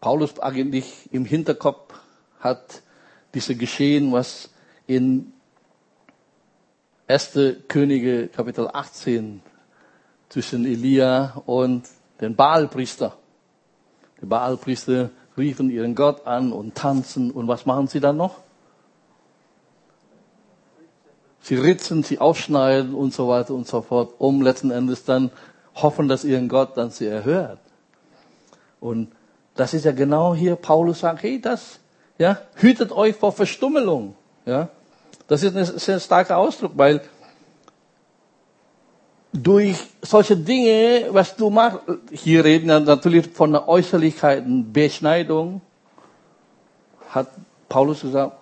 Paulus 0.00 0.38
eigentlich 0.40 1.08
im 1.12 1.24
Hinterkopf 1.24 1.94
hat 2.40 2.82
diese 3.34 3.54
Geschehen, 3.54 4.12
was 4.12 4.50
in 4.86 5.32
1. 7.08 7.38
Könige 7.68 8.28
Kapitel 8.28 8.68
18 8.72 9.42
zwischen 10.28 10.64
Elia 10.64 11.42
und 11.46 11.88
den 12.20 12.34
Baalpriester. 12.34 13.16
Die 14.20 14.26
Baalpriester 14.26 15.10
riefen 15.36 15.70
ihren 15.70 15.94
Gott 15.94 16.26
an 16.26 16.52
und 16.52 16.74
tanzen 16.74 17.30
und 17.30 17.48
was 17.48 17.66
machen 17.66 17.88
sie 17.88 18.00
dann 18.00 18.16
noch? 18.16 18.36
Sie 21.40 21.54
ritzen, 21.54 22.02
sie 22.02 22.18
aufschneiden 22.18 22.94
und 22.94 23.14
so 23.14 23.28
weiter 23.28 23.54
und 23.54 23.68
so 23.68 23.80
fort, 23.82 24.14
um 24.18 24.42
letzten 24.42 24.70
Endes 24.70 25.04
dann 25.04 25.30
hoffen, 25.76 26.08
dass 26.08 26.24
ihren 26.24 26.48
Gott 26.48 26.76
dann 26.76 26.90
sie 26.90 27.06
erhört. 27.06 27.60
Und 28.80 29.12
das 29.54 29.72
ist 29.72 29.84
ja 29.84 29.92
genau 29.92 30.34
hier, 30.34 30.56
Paulus 30.56 31.00
sagt, 31.00 31.22
hey, 31.22 31.40
das, 31.40 31.78
ja, 32.18 32.38
hütet 32.56 32.92
euch 32.92 33.14
vor 33.16 33.32
Verstummelung, 33.32 34.16
ja. 34.44 34.68
Das 35.28 35.42
ist 35.42 35.56
ein 35.56 35.64
sehr 35.64 35.98
starker 35.98 36.36
Ausdruck, 36.36 36.72
weil 36.76 37.00
durch 39.32 39.78
solche 40.02 40.36
Dinge, 40.36 41.06
was 41.10 41.36
du 41.36 41.50
machst, 41.50 41.80
hier 42.10 42.44
reden 42.44 42.68
wir 42.68 42.80
natürlich 42.80 43.28
von 43.28 43.52
der 43.52 43.68
Äußerlichkeiten, 43.68 44.72
Beschneidung, 44.72 45.60
hat 47.10 47.28
Paulus 47.68 48.02
gesagt, 48.02 48.36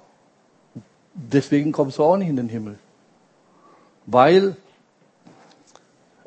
deswegen 1.14 1.73
kommst 1.73 1.99
du 1.99 2.05
auch 2.05 2.17
nicht 2.17 2.29
in 2.29 2.37
den 2.37 2.49
Himmel. 2.49 2.79
Weil 4.07 4.57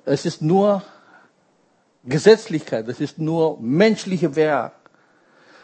es 0.06 0.26
ist 0.26 0.42
nur 0.42 0.82
Gesetzlichkeit, 2.04 2.88
es 2.88 3.00
ist 3.00 3.20
nur 3.20 3.58
menschliche 3.60 4.36
Werk. 4.36 4.74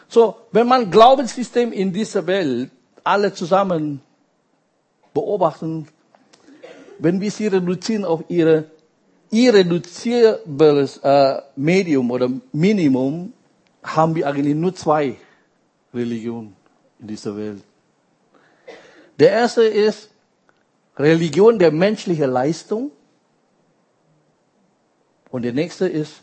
So, 0.08 0.36
wenn 0.52 0.68
man 0.68 0.90
Glaubenssystem 0.90 1.72
in 1.72 1.92
dieser 1.92 2.26
Welt 2.26 2.70
alle 3.02 3.32
zusammen 3.32 4.00
beobachten, 5.12 5.88
wenn 6.98 7.20
wir 7.20 7.30
sie 7.30 7.46
reduzieren 7.46 8.04
auf 8.04 8.24
ihre 8.28 8.66
irreduzierbares 9.34 10.98
äh, 11.02 11.42
Medium 11.56 12.10
oder 12.10 12.30
Minimum, 12.52 13.32
haben 13.82 14.14
wir 14.14 14.28
eigentlich 14.28 14.54
nur 14.54 14.74
zwei 14.74 15.16
Religionen 15.92 16.54
in 17.00 17.08
dieser 17.08 17.36
Welt. 17.36 17.62
Der 19.18 19.30
erste 19.30 19.64
ist 19.64 20.10
Religion 20.96 21.58
der 21.58 21.72
menschlichen 21.72 22.30
Leistung. 22.30 22.92
Und 25.30 25.42
der 25.42 25.52
nächste 25.52 25.88
ist 25.88 26.22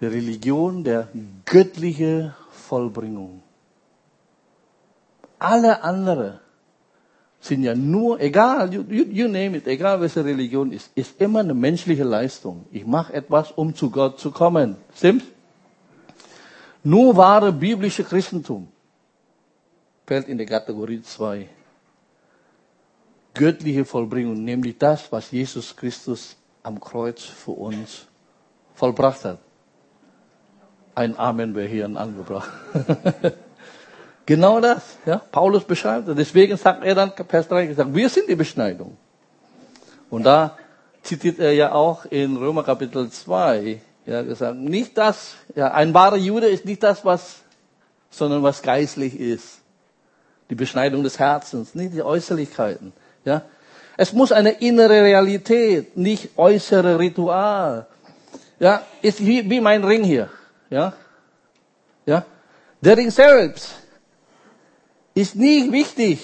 die 0.00 0.06
Religion 0.06 0.84
der 0.84 1.08
göttlichen 1.44 2.32
Vollbringung. 2.50 3.42
Alle 5.40 5.82
anderen 5.82 6.38
sind 7.44 7.62
ja 7.62 7.74
nur, 7.74 8.20
egal, 8.20 8.72
you, 8.72 8.82
you, 8.88 9.04
you 9.04 9.28
name 9.28 9.56
it, 9.58 9.66
egal 9.66 10.00
welche 10.00 10.24
Religion 10.24 10.72
ist, 10.72 10.90
ist 10.94 11.20
immer 11.20 11.40
eine 11.40 11.52
menschliche 11.52 12.04
Leistung. 12.04 12.64
Ich 12.72 12.86
mache 12.86 13.12
etwas, 13.12 13.52
um 13.52 13.74
zu 13.74 13.90
Gott 13.90 14.18
zu 14.18 14.30
kommen. 14.30 14.76
Stimmt's? 14.96 15.26
Nur 16.82 17.16
wahre 17.16 17.52
biblische 17.52 18.04
Christentum 18.04 18.68
fällt 20.06 20.28
in 20.28 20.38
die 20.38 20.46
Kategorie 20.46 21.02
2 21.02 21.48
göttliche 23.34 23.84
Vollbringung, 23.84 24.42
nämlich 24.44 24.78
das, 24.78 25.10
was 25.10 25.30
Jesus 25.30 25.74
Christus 25.76 26.36
am 26.62 26.80
Kreuz 26.80 27.22
für 27.22 27.50
uns 27.50 28.06
vollbracht 28.74 29.24
hat. 29.24 29.38
Ein 30.94 31.18
Amen 31.18 31.54
wäre 31.54 31.68
hier 31.68 31.84
angebracht. 31.84 32.50
genau 34.26 34.60
das, 34.60 34.82
ja. 35.06 35.20
Paulus 35.30 35.64
beschreibt 35.64 36.08
das. 36.08 36.16
Deswegen 36.16 36.56
sagt 36.56 36.84
er 36.84 36.94
dann, 36.94 37.12
Vers 37.28 37.48
3 37.48 37.66
gesagt, 37.66 37.94
wir 37.94 38.08
sind 38.08 38.28
die 38.28 38.34
Beschneidung. 38.34 38.96
Und 40.10 40.24
da 40.24 40.56
zitiert 41.02 41.38
er 41.38 41.52
ja 41.52 41.72
auch 41.72 42.04
in 42.06 42.36
Römer 42.36 42.62
Kapitel 42.62 43.10
2, 43.10 43.80
ja, 44.06 44.22
gesagt, 44.22 44.58
nicht 44.58 44.96
das, 44.98 45.34
ja, 45.54 45.72
ein 45.72 45.94
wahrer 45.94 46.16
Jude 46.16 46.48
ist 46.48 46.64
nicht 46.64 46.82
das, 46.82 47.04
was, 47.04 47.36
sondern 48.10 48.42
was 48.42 48.62
geistlich 48.62 49.18
ist. 49.18 49.60
Die 50.50 50.54
Beschneidung 50.54 51.02
des 51.02 51.18
Herzens, 51.18 51.74
nicht 51.74 51.94
die 51.94 52.02
Äußerlichkeiten. 52.02 52.92
Ja? 53.24 53.42
Es 53.96 54.12
muss 54.12 54.32
eine 54.32 54.50
innere 54.50 55.02
Realität, 55.02 55.96
nicht 55.96 56.36
äußere 56.36 56.98
Ritual. 56.98 57.86
Ja, 58.58 58.82
ist 59.02 59.24
wie, 59.24 59.48
wie 59.48 59.60
mein 59.60 59.84
Ring 59.84 60.04
hier. 60.04 60.28
Ja, 60.70 60.92
ja. 62.06 62.24
Der 62.80 62.96
Ring 62.96 63.10
selbst 63.10 63.74
ist 65.14 65.36
nicht 65.36 65.72
wichtig 65.72 66.20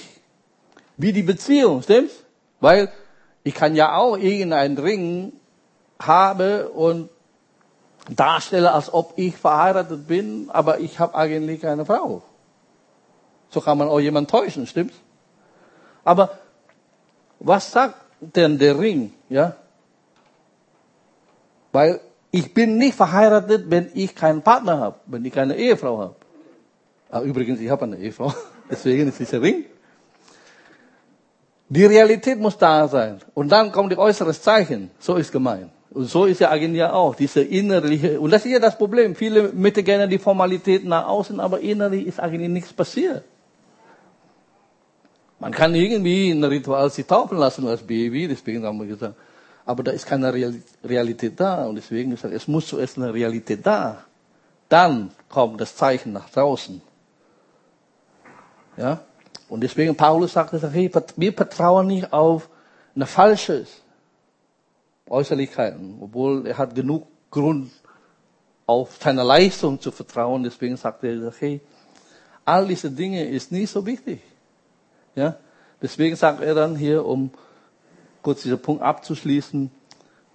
wie 0.97 1.13
die 1.13 1.23
Beziehung, 1.23 1.83
stimmt's? 1.83 2.15
Weil 2.61 2.91
ich 3.43 3.55
kann 3.55 3.75
ja 3.75 3.97
auch 3.97 4.17
irgendeinen 4.19 4.79
Ring 4.79 5.33
haben 5.99 6.67
und 6.69 7.09
darstelle, 8.09 8.73
als 8.73 8.93
ob 8.93 9.15
ich 9.17 9.37
verheiratet 9.37 10.07
bin, 10.07 10.51
aber 10.51 10.81
ich 10.81 10.99
habe 10.99 11.15
eigentlich 11.15 11.61
keine 11.61 11.87
Frau. 11.87 12.23
So 13.51 13.61
kann 13.61 13.79
man 13.79 13.89
auch 13.89 14.01
jemanden 14.01 14.31
täuschen, 14.31 14.67
stimmt's? 14.67 14.97
Aber 16.05 16.39
was 17.39 17.71
sagt 17.71 17.95
denn 18.21 18.59
der 18.59 18.79
Ring? 18.79 19.13
Ja? 19.29 19.57
Weil 21.73 22.01
ich 22.31 22.53
bin 22.55 22.77
nicht 22.77 22.95
verheiratet, 22.95 23.71
wenn 23.71 23.91
ich 23.95 24.15
keinen 24.15 24.43
Partner 24.43 24.79
habe, 24.79 24.97
wenn 25.07 25.25
ich 25.25 25.33
keine 25.33 25.57
Ehefrau 25.57 25.99
habe. 25.99 26.15
Ah, 27.11 27.23
übrigens, 27.23 27.61
ich 27.61 27.71
habe 27.71 27.85
eine 27.85 27.97
Ehefrau, 27.97 28.33
deswegen 28.71 29.09
ist 29.09 29.19
dieser 29.19 29.43
Ring. 29.43 29.65
Die 31.69 31.85
Realität 31.85 32.39
muss 32.39 32.59
da 32.59 32.89
sein. 32.89 33.21
Und 33.35 33.51
dann 33.51 33.71
kommt 33.71 33.93
die 33.93 33.99
äußere 33.99 34.33
Zeichen. 34.33 34.91
So 34.99 35.17
ist 35.17 35.31
gemeint. 35.31 35.71
Und 35.91 36.05
so 36.05 36.25
ist 36.25 36.41
ja 36.41 36.51
eigentlich 36.51 36.83
auch, 36.85 37.15
diese 37.15 37.43
innerliche, 37.43 38.21
und 38.21 38.31
das 38.31 38.45
ist 38.45 38.53
ja 38.53 38.59
das 38.61 38.79
Problem. 38.79 39.17
Viele 39.17 39.53
möchten 39.53 39.85
gerne 39.85 40.09
die 40.09 40.19
Formalitäten 40.19 40.89
nach 40.89 41.07
außen, 41.07 41.41
aber 41.41 41.61
innerlich 41.61 42.07
ist 42.07 42.21
eigentlich 42.21 42.49
nichts 42.49 42.73
passiert. 42.73 43.25
Man 45.41 45.53
kann 45.53 45.75
irgendwie 45.75 46.31
ein 46.31 46.45
Ritual 46.45 46.91
sich 46.91 47.07
taufen 47.07 47.39
lassen 47.39 47.67
als 47.67 47.83
Baby, 47.83 48.29
deswegen 48.29 48.65
haben 48.65 48.79
wir 48.79 48.87
gesagt, 48.87 49.15
aber 49.65 49.83
da 49.83 49.91
ist 49.91 50.07
keine 50.07 50.33
Realität 50.85 51.41
da 51.41 51.67
und 51.67 51.77
deswegen 51.77 52.11
gesagt, 52.11 52.35
es 52.35 52.47
muss 52.47 52.67
zuerst 52.67 52.99
eine 52.99 53.13
Realität 53.13 53.65
da. 53.65 54.05
Dann 54.69 55.11
kommt 55.29 55.61
das 55.61 55.75
Zeichen 55.75 56.13
nach 56.13 56.29
draußen. 56.31 56.83
Ja? 58.81 59.01
Und 59.49 59.61
deswegen 59.61 59.95
Paulus 59.95 60.33
sagt, 60.33 60.53
wir 60.53 61.33
vertrauen 61.33 61.87
nicht 61.87 62.13
auf 62.13 62.49
eine 62.95 63.07
falsche 63.07 63.67
Äußerlichkeiten, 65.09 65.99
obwohl 66.01 66.47
er 66.47 66.57
hat 66.57 66.75
genug 66.75 67.07
Grund 67.31 67.71
auf 68.67 68.97
seine 69.01 69.23
Leistung 69.23 69.81
zu 69.81 69.91
vertrauen. 69.91 70.45
Deswegen 70.45 70.77
sagt 70.77 71.05
er, 71.05 71.33
hey, 71.39 71.61
all 72.45 72.67
diese 72.67 72.91
Dinge 72.91 73.29
ist 73.29 73.53
nicht 73.53 73.71
so 73.71 73.85
wichtig. 73.85 74.21
Ja? 75.15 75.37
Deswegen 75.83 76.17
sagt 76.17 76.41
er 76.41 76.55
dann 76.55 76.77
hier, 76.77 77.05
um 77.05 77.31
kurz 78.23 78.43
diesen 78.43 78.61
Punkt 78.61 78.83
abzuschließen, 78.83 79.71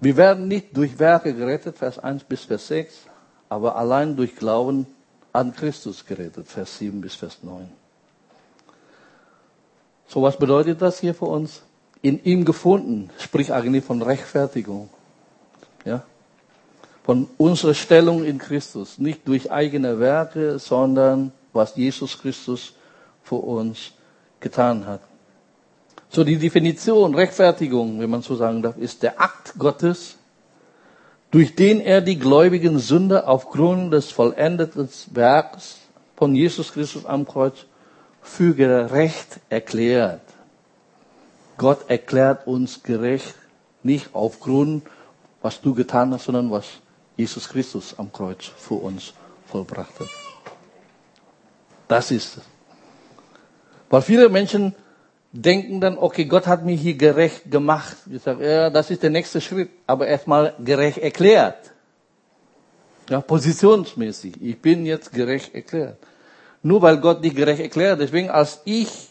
wir 0.02 0.18
werden 0.18 0.48
nicht 0.48 0.76
durch 0.76 1.00
Werke 1.00 1.34
gerettet, 1.34 1.78
Vers 1.78 1.98
1 1.98 2.26
bis 2.26 2.44
Vers 2.44 2.68
6, 2.68 2.94
aber 3.48 3.76
allein 3.78 4.16
durch 4.16 4.36
Glauben 4.36 4.86
an 5.32 5.56
Christus 5.56 6.06
gerettet, 6.06 6.48
Vers 6.48 6.78
7 6.78 7.00
bis 7.00 7.16
Vers 7.16 7.40
9. 7.42 7.85
So 10.08 10.22
was 10.22 10.38
bedeutet 10.38 10.82
das 10.82 11.00
hier 11.00 11.14
für 11.14 11.26
uns? 11.26 11.64
In 12.02 12.24
ihm 12.24 12.46
gefunden, 12.46 13.10
sprich 13.18 13.52
eigentlich 13.52 13.84
von 13.84 14.02
Rechtfertigung. 14.02 14.90
Ja? 15.86 16.04
von 17.06 17.28
unserer 17.38 17.76
Stellung 17.76 18.26
in 18.26 18.40
Christus, 18.40 18.98
nicht 18.98 19.28
durch 19.28 19.52
eigene 19.52 20.00
Werke, 20.00 20.58
sondern 20.58 21.32
was 21.54 21.76
Jesus 21.76 22.20
Christus 22.20 22.74
für 23.22 23.36
uns 23.36 23.92
getan 24.40 24.88
hat. 24.88 25.02
So 26.10 26.24
die 26.24 26.38
Definition, 26.38 27.14
Rechtfertigung, 27.14 28.00
wenn 28.00 28.10
man 28.10 28.24
so 28.24 28.36
sagen 28.36 28.64
darf, 28.64 28.78
ist 28.78 29.04
der 29.04 29.22
Akt 29.22 29.54
Gottes, 29.60 30.16
durch 31.30 31.54
den 31.54 31.80
er 31.80 32.02
die 32.02 32.18
gläubigen 32.18 32.80
Sünder 32.80 33.28
aufgrund 33.28 33.94
des 33.94 34.10
vollendeten 34.10 34.90
Werks 35.12 35.78
von 36.16 36.34
Jesus 36.34 36.74
Christus 36.74 37.06
am 37.06 37.28
Kreuz 37.28 37.66
für 38.26 38.54
gerecht 38.54 39.40
erklärt. 39.50 40.22
Gott 41.58 41.90
erklärt 41.90 42.48
uns 42.48 42.84
gerecht, 42.84 43.36
nicht 43.84 44.10
aufgrund, 44.14 44.84
was 45.42 45.62
du 45.62 45.74
getan 45.74 46.12
hast, 46.14 46.26
sondern 46.26 46.52
was 46.52 46.66
Jesus 47.16 47.48
Christus 47.48 47.98
am 47.98 48.12
Kreuz 48.12 48.46
für 48.58 48.74
uns 48.74 49.14
vollbracht 49.48 50.00
hat. 50.00 50.10
Das 51.88 52.12
ist 52.12 52.38
es. 52.38 52.44
Weil 53.90 54.02
viele 54.02 54.28
Menschen 54.28 54.76
denken 55.32 55.80
dann, 55.80 55.98
okay, 55.98 56.26
Gott 56.26 56.48
hat 56.48 56.66
mich 56.66 56.82
hier 56.82 56.96
gerecht 56.96 57.50
gemacht. 57.50 57.96
Ich 58.12 58.24
sage, 58.24 58.46
ja, 58.46 58.70
das 58.70 58.90
ist 58.90 59.04
der 59.04 59.12
nächste 59.12 59.40
Schritt, 59.40 59.70
aber 59.86 60.08
erstmal 60.08 60.56
gerecht 60.60 60.98
erklärt. 60.98 61.72
Ja, 63.10 63.22
positionsmäßig. 63.22 64.42
Ich 64.42 64.60
bin 64.60 64.86
jetzt 64.86 65.14
gerecht 65.14 65.54
erklärt. 65.54 66.00
Nur 66.66 66.82
weil 66.82 66.98
Gott 66.98 67.24
dich 67.24 67.36
gerecht 67.36 67.62
erklärt. 67.62 68.00
Deswegen, 68.00 68.32
als 68.32 68.60
ich 68.66 69.10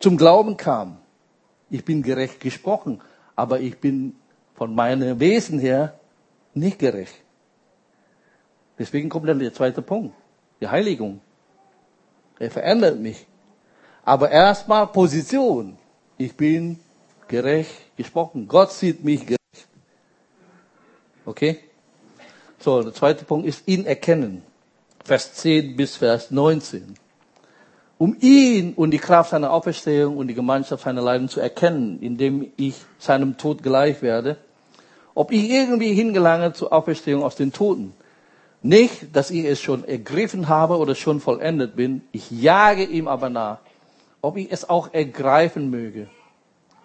zum 0.00 0.16
Glauben 0.16 0.56
kam, 0.56 0.96
ich 1.70 1.84
bin 1.84 2.02
gerecht 2.02 2.40
gesprochen, 2.40 3.00
aber 3.36 3.60
ich 3.60 3.78
bin 3.78 4.16
von 4.56 4.74
meinem 4.74 5.20
Wesen 5.20 5.60
her 5.60 5.94
nicht 6.52 6.80
gerecht. 6.80 7.14
Deswegen 8.76 9.10
kommt 9.10 9.28
dann 9.28 9.38
der 9.38 9.54
zweite 9.54 9.80
Punkt, 9.80 10.12
die 10.60 10.66
Heiligung. 10.66 11.20
Er 12.40 12.50
verändert 12.50 12.98
mich. 12.98 13.28
Aber 14.04 14.28
erstmal 14.28 14.88
Position. 14.88 15.78
Ich 16.18 16.36
bin 16.36 16.80
gerecht 17.28 17.96
gesprochen. 17.96 18.48
Gott 18.48 18.72
sieht 18.72 19.04
mich 19.04 19.20
gerecht. 19.20 19.68
Okay? 21.24 21.60
So, 22.58 22.82
der 22.82 22.92
zweite 22.92 23.24
Punkt 23.24 23.46
ist 23.46 23.68
ihn 23.68 23.86
erkennen. 23.86 24.42
Vers 25.04 25.34
10 25.34 25.76
bis 25.76 25.96
Vers 25.96 26.30
19. 26.30 26.94
Um 27.98 28.16
ihn 28.20 28.74
und 28.74 28.90
die 28.90 28.98
Kraft 28.98 29.30
seiner 29.30 29.52
Auferstehung 29.52 30.16
und 30.16 30.28
die 30.28 30.34
Gemeinschaft 30.34 30.84
seiner 30.84 31.02
Leiden 31.02 31.28
zu 31.28 31.40
erkennen, 31.40 31.98
indem 32.00 32.50
ich 32.56 32.74
seinem 32.98 33.36
Tod 33.36 33.62
gleich 33.62 34.02
werde, 34.02 34.36
ob 35.14 35.30
ich 35.30 35.48
irgendwie 35.48 35.94
hingelange 35.94 36.52
zur 36.52 36.72
Auferstehung 36.72 37.22
aus 37.22 37.36
den 37.36 37.52
Toten. 37.52 37.94
Nicht, 38.62 39.14
dass 39.14 39.30
ich 39.30 39.44
es 39.44 39.60
schon 39.60 39.84
ergriffen 39.84 40.48
habe 40.48 40.78
oder 40.78 40.94
schon 40.94 41.20
vollendet 41.20 41.76
bin. 41.76 42.02
Ich 42.10 42.30
jage 42.30 42.84
ihm 42.84 43.06
aber 43.06 43.30
nach 43.30 43.58
ob 44.24 44.38
ich 44.38 44.50
es 44.50 44.66
auch 44.70 44.94
ergreifen 44.94 45.68
möge, 45.68 46.08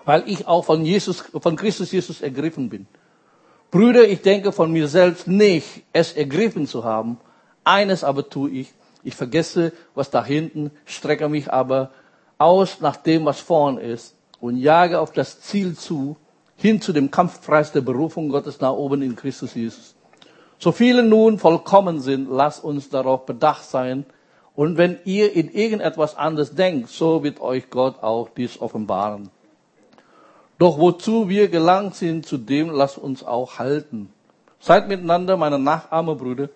weil 0.03 0.23
ich 0.27 0.45
auch 0.45 0.65
von 0.65 0.83
Jesus, 0.83 1.23
von 1.41 1.55
Christus 1.55 1.93
Jesus 1.93 2.19
ergriffen 2.19 2.67
bin. 2.67 2.85
Brüder, 3.71 4.05
ich 4.09 4.21
denke 4.21 4.51
von 4.51 4.73
mir 4.73 4.89
selbst 4.89 5.25
nicht, 5.25 5.83
es 5.93 6.11
ergriffen 6.11 6.67
zu 6.67 6.83
haben. 6.83 7.17
Eines 7.69 8.03
aber 8.03 8.27
tue 8.27 8.49
ich. 8.49 8.73
Ich 9.03 9.15
vergesse, 9.15 9.73
was 9.93 10.09
da 10.09 10.25
hinten, 10.25 10.71
strecke 10.85 11.29
mich 11.29 11.53
aber 11.53 11.91
aus 12.39 12.81
nach 12.81 12.95
dem, 12.95 13.25
was 13.25 13.39
vorn 13.39 13.77
ist 13.77 14.15
und 14.41 14.57
jage 14.57 14.99
auf 14.99 15.11
das 15.11 15.39
Ziel 15.41 15.77
zu, 15.77 16.17
hin 16.55 16.81
zu 16.81 16.93
dem 16.93 17.11
Kampfpreis 17.11 17.71
der 17.71 17.81
Berufung 17.81 18.29
Gottes 18.29 18.59
nach 18.59 18.73
oben 18.73 19.03
in 19.03 19.15
Christus 19.15 19.53
Jesus. 19.53 19.95
So 20.57 20.71
viele 20.71 21.03
nun 21.03 21.37
vollkommen 21.37 22.01
sind, 22.01 22.27
lasst 22.29 22.63
uns 22.63 22.89
darauf 22.89 23.27
bedacht 23.27 23.63
sein, 23.63 24.05
und 24.55 24.77
wenn 24.77 24.97
ihr 25.05 25.33
in 25.33 25.49
irgendetwas 25.53 26.17
anderes 26.17 26.55
denkt, 26.55 26.89
so 26.89 27.23
wird 27.23 27.39
euch 27.39 27.69
Gott 27.69 28.01
auch 28.01 28.29
dies 28.29 28.59
offenbaren. 28.59 29.29
Doch 30.57 30.79
wozu 30.79 31.29
wir 31.29 31.49
gelangt 31.49 31.95
sind, 31.95 32.25
zu 32.25 32.37
dem 32.37 32.71
lasst 32.71 32.97
uns 32.97 33.23
auch 33.23 33.59
halten. 33.59 34.11
Seid 34.59 34.89
miteinander 34.89 35.37
meine 35.37 35.59
Nachahmer, 35.59 36.15
Brüder, 36.15 36.49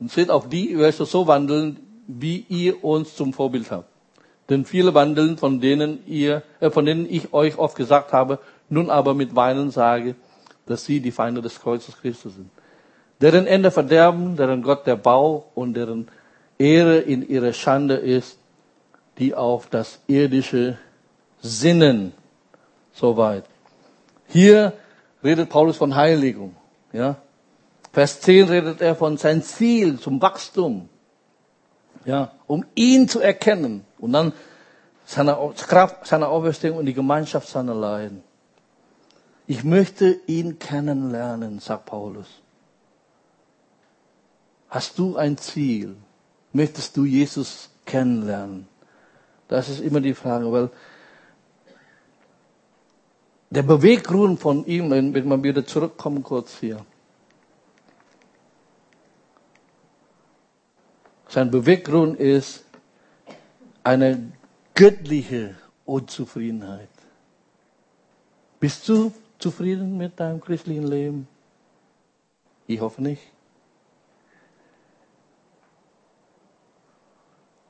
und 0.00 0.10
seht 0.10 0.30
auf 0.30 0.48
die, 0.48 0.78
welche 0.78 1.04
so 1.04 1.26
wandeln, 1.26 1.78
wie 2.06 2.44
ihr 2.48 2.82
uns 2.82 3.14
zum 3.14 3.32
Vorbild 3.32 3.70
habt. 3.70 3.88
Denn 4.48 4.64
viele 4.64 4.94
wandeln, 4.94 5.38
von 5.38 5.60
denen 5.60 6.04
ihr, 6.06 6.42
äh, 6.58 6.70
von 6.70 6.84
denen 6.84 7.06
ich 7.08 7.32
euch 7.32 7.56
oft 7.58 7.76
gesagt 7.76 8.12
habe, 8.12 8.40
nun 8.68 8.90
aber 8.90 9.14
mit 9.14 9.36
Weinen 9.36 9.70
sage, 9.70 10.16
dass 10.66 10.84
sie 10.84 11.00
die 11.00 11.12
Feinde 11.12 11.42
des 11.42 11.60
Kreuzes 11.60 11.96
Christus 12.00 12.34
sind. 12.34 12.50
Deren 13.20 13.46
Ende 13.46 13.70
verderben, 13.70 14.36
deren 14.36 14.62
Gott 14.62 14.86
der 14.86 14.96
Bau 14.96 15.50
und 15.54 15.74
deren 15.74 16.08
Ehre 16.58 16.98
in 16.98 17.28
ihrer 17.28 17.52
Schande 17.52 17.94
ist, 17.94 18.38
die 19.18 19.34
auf 19.34 19.68
das 19.68 20.00
irdische 20.06 20.78
Sinnen 21.40 22.12
soweit. 22.92 23.44
Hier 24.28 24.72
redet 25.22 25.48
Paulus 25.48 25.76
von 25.76 25.94
Heiligung. 25.94 26.56
Ja? 26.92 27.16
Vers 27.92 28.20
10 28.20 28.48
redet 28.48 28.80
er 28.80 28.94
von 28.94 29.16
sein 29.16 29.42
Ziel 29.42 29.98
zum 29.98 30.22
Wachstum. 30.22 30.88
Ja, 32.04 32.32
um 32.46 32.64
ihn 32.74 33.08
zu 33.08 33.20
erkennen 33.20 33.84
und 33.98 34.12
dann 34.12 34.32
seine 35.04 35.36
Kraft, 35.56 36.06
seine 36.06 36.28
Auferstehung 36.28 36.78
und 36.78 36.86
die 36.86 36.94
Gemeinschaft 36.94 37.48
seiner 37.48 37.74
Leiden. 37.74 38.22
Ich 39.46 39.64
möchte 39.64 40.20
ihn 40.26 40.58
kennenlernen, 40.58 41.58
sagt 41.58 41.86
Paulus. 41.86 42.28
Hast 44.68 44.98
du 44.98 45.16
ein 45.16 45.36
Ziel? 45.36 45.96
Möchtest 46.52 46.96
du 46.96 47.04
Jesus 47.04 47.70
kennenlernen? 47.84 48.68
Das 49.48 49.68
ist 49.68 49.80
immer 49.80 50.00
die 50.00 50.14
Frage, 50.14 50.50
weil 50.52 50.70
der 53.50 53.64
Beweggrund 53.64 54.38
von 54.38 54.64
ihm, 54.64 54.90
wenn, 54.90 55.12
wenn 55.12 55.26
man 55.26 55.42
wieder 55.42 55.66
zurückkommen 55.66 56.22
kurz 56.22 56.56
hier. 56.60 56.86
Sein 61.30 61.48
Beweggrund 61.48 62.18
ist 62.18 62.64
eine 63.84 64.32
göttliche 64.74 65.54
Unzufriedenheit. 65.84 66.88
Bist 68.58 68.88
du 68.88 69.12
zufrieden 69.38 69.96
mit 69.96 70.18
deinem 70.18 70.40
christlichen 70.40 70.88
Leben? 70.88 71.28
Ich 72.66 72.80
hoffe 72.80 73.00
nicht. 73.00 73.22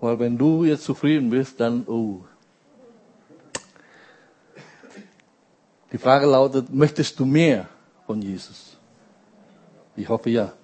Weil 0.00 0.18
wenn 0.18 0.38
du 0.38 0.64
jetzt 0.64 0.84
zufrieden 0.84 1.28
bist, 1.28 1.60
dann, 1.60 1.86
oh. 1.86 2.24
Die 5.92 5.98
Frage 5.98 6.24
lautet, 6.24 6.72
möchtest 6.72 7.20
du 7.20 7.26
mehr 7.26 7.68
von 8.06 8.22
Jesus? 8.22 8.78
Ich 9.96 10.08
hoffe 10.08 10.30
ja. 10.30 10.54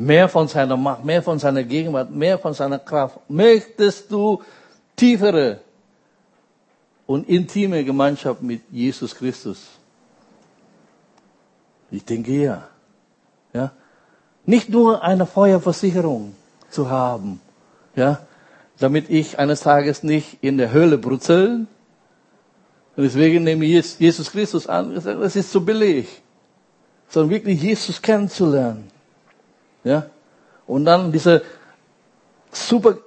Mehr 0.00 0.30
von 0.30 0.48
seiner 0.48 0.78
Macht, 0.78 1.04
mehr 1.04 1.22
von 1.22 1.38
seiner 1.38 1.62
Gegenwart, 1.62 2.10
mehr 2.10 2.38
von 2.38 2.54
seiner 2.54 2.78
Kraft. 2.78 3.18
Möchtest 3.28 4.10
du 4.10 4.42
tiefere 4.96 5.60
und 7.06 7.28
intime 7.28 7.84
Gemeinschaft 7.84 8.40
mit 8.40 8.62
Jesus 8.70 9.14
Christus? 9.14 9.58
Ich 11.90 12.02
denke 12.02 12.32
ja. 12.32 12.68
ja. 13.52 13.72
Nicht 14.46 14.70
nur 14.70 15.02
eine 15.02 15.26
Feuerversicherung 15.26 16.34
zu 16.70 16.88
haben, 16.88 17.38
ja, 17.94 18.20
damit 18.78 19.10
ich 19.10 19.38
eines 19.38 19.60
Tages 19.60 20.02
nicht 20.02 20.38
in 20.40 20.56
der 20.56 20.72
Hölle 20.72 20.96
brutzeln. 20.96 21.68
Und 22.96 23.02
deswegen 23.02 23.44
nehme 23.44 23.66
ich 23.66 23.98
Jesus 23.98 24.30
Christus 24.30 24.66
an. 24.66 24.94
Das 24.94 25.36
ist 25.36 25.52
so 25.52 25.60
billig. 25.60 26.22
Sondern 27.10 27.28
wirklich 27.28 27.60
Jesus 27.60 28.00
kennenzulernen. 28.00 28.90
Ja. 29.84 30.06
Und 30.66 30.84
dann 30.84 31.12
diese 31.12 31.42
super 32.52 32.98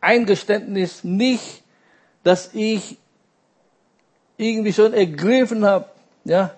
Eingeständnis 0.00 1.04
nicht, 1.04 1.62
dass 2.24 2.54
ich 2.54 2.98
irgendwie 4.36 4.72
schon 4.72 4.92
ergriffen 4.92 5.64
habe. 5.64 5.86
Ja. 6.24 6.54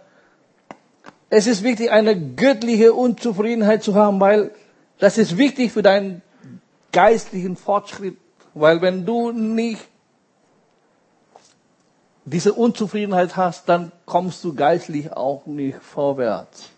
Es 1.31 1.47
ist 1.47 1.63
wichtig, 1.63 1.91
eine 1.91 2.19
göttliche 2.19 2.95
Unzufriedenheit 2.95 3.83
zu 3.83 3.95
haben, 3.95 4.21
weil 4.21 4.53
das 4.99 5.19
ist 5.19 5.37
wichtig 5.37 5.73
für 5.73 5.83
deinen 5.83 6.23
geistlichen 6.93 7.57
Fortschritt, 7.57 8.17
weil 8.55 8.81
wenn 8.81 9.05
du 9.05 9.33
nicht 9.33 9.83
diese 12.25 12.55
Unzufriedenheit 12.55 13.37
hast, 13.37 13.69
dann 13.69 13.93
kommst 14.07 14.43
du 14.45 14.55
geistlich 14.55 15.13
auch 15.13 15.45
nicht 15.47 15.79
vorwärts. 15.83 16.71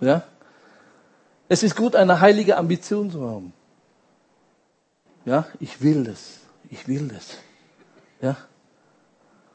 Ja? 0.00 0.22
Es 1.50 1.64
ist 1.64 1.74
gut, 1.74 1.96
eine 1.96 2.20
heilige 2.20 2.56
Ambition 2.56 3.10
zu 3.10 3.28
haben. 3.28 3.52
Ja, 5.24 5.48
ich 5.58 5.82
will 5.82 6.04
das. 6.04 6.38
Ich 6.70 6.86
will 6.86 7.08
das. 7.08 7.38
Ja? 8.22 8.36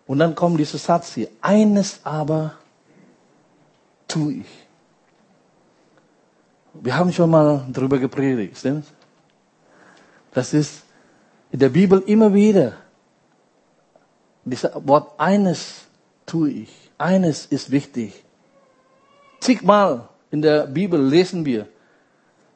Und 0.05 0.19
dann 0.19 0.35
kommt 0.35 0.59
dieser 0.59 0.77
Satz 0.77 1.13
hier. 1.13 1.29
Eines 1.39 2.01
aber 2.03 2.55
tue 4.09 4.33
ich. 4.33 4.67
Wir 6.73 6.97
haben 6.97 7.13
schon 7.13 7.29
mal 7.29 7.65
darüber 7.71 7.97
gepredigt, 7.97 8.57
stimmt's? 8.57 8.91
Das 10.33 10.53
ist 10.53 10.83
in 11.49 11.59
der 11.59 11.69
Bibel 11.69 12.03
immer 12.05 12.33
wieder. 12.33 12.73
Dieses 14.43 14.69
Wort 14.85 15.17
eines 15.17 15.85
tue 16.25 16.49
ich. 16.49 16.91
Eines 16.97 17.45
ist 17.45 17.71
wichtig. 17.71 18.21
Zigmal 19.39 20.09
in 20.29 20.41
der 20.41 20.67
Bibel 20.67 21.01
lesen 21.01 21.45
wir. 21.45 21.69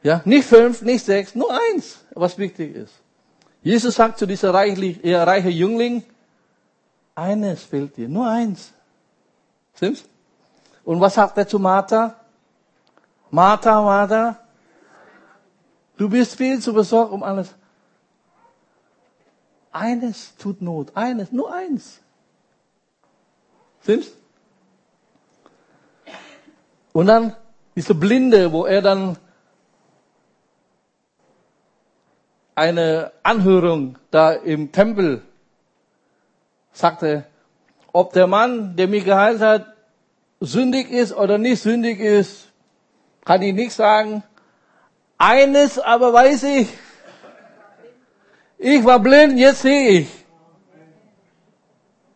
Ja, 0.01 0.21
nicht 0.25 0.47
fünf, 0.47 0.81
nicht 0.81 1.03
sechs, 1.03 1.35
nur 1.35 1.51
eins, 1.51 1.99
was 2.12 2.38
wichtig 2.38 2.75
ist. 2.75 2.93
Jesus 3.62 3.95
sagt 3.95 4.17
zu 4.17 4.25
dieser 4.25 4.53
reichlich, 4.53 5.03
äh, 5.03 5.15
reiche 5.15 5.49
Jüngling, 5.49 6.03
eines 7.15 7.63
fehlt 7.63 7.97
dir, 7.97 8.07
nur 8.07 8.29
eins. 8.29 8.71
Stimmt's? 9.75 10.05
Und 10.85 11.01
was 11.01 11.15
sagt 11.15 11.38
er 11.38 11.47
zu 11.47 11.59
Martha? 11.59 12.15
Martha, 13.29 13.81
Martha, 13.81 14.39
du 15.97 16.09
bist 16.09 16.35
viel 16.35 16.62
zu 16.62 16.73
besorgt 16.73 17.12
um 17.12 17.21
alles. 17.21 17.53
Eines 19.71 20.35
tut 20.38 20.62
Not, 20.62 20.95
eines, 20.95 21.31
nur 21.31 21.53
eins. 21.53 21.99
Stimmt's? 23.83 24.12
Und 26.93 27.05
dann 27.07 27.35
diese 27.75 27.93
Blinde, 27.93 28.51
wo 28.51 28.65
er 28.65 28.81
dann 28.81 29.17
eine 32.60 33.13
Anhörung 33.24 33.98
da 34.12 34.34
im 34.34 34.72
Tempel 34.74 35.22
sagte, 36.74 37.24
ob 37.93 38.12
der 38.12 38.28
Mann, 38.28 38.76
der 38.76 38.89
mich 38.89 39.06
geheilt 39.06 39.39
hat, 39.39 39.65
sündig 40.41 40.91
ist 40.91 41.13
oder 41.13 41.38
nicht 41.38 41.62
sündig 41.62 42.00
ist, 42.02 42.50
kann 43.24 43.41
ich 43.41 43.54
nicht 43.54 43.72
sagen. 43.72 44.24
Eines 45.17 45.80
aber 45.80 46.12
weiß 46.12 46.43
ich. 46.43 46.67
Ich 48.58 48.84
war 48.84 49.00
blind, 49.00 49.39
jetzt 49.39 49.62
sehe 49.62 50.02
ich. 50.02 50.08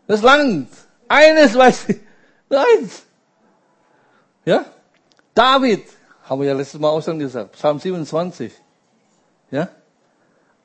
Das 0.08 0.22
langt. 0.22 0.70
Eines 1.08 1.58
weiß 1.58 1.90
ich. 1.90 2.02
Eins. 2.50 3.04
Ja? 4.44 4.66
David, 5.34 5.86
haben 6.24 6.42
wir 6.42 6.50
ja 6.50 6.54
letztes 6.54 6.80
Mal 6.80 6.90
auch 6.90 7.02
schon 7.02 7.18
gesagt, 7.18 7.54
Psalm 7.54 7.80
27. 7.80 8.52
Ja? 9.52 9.70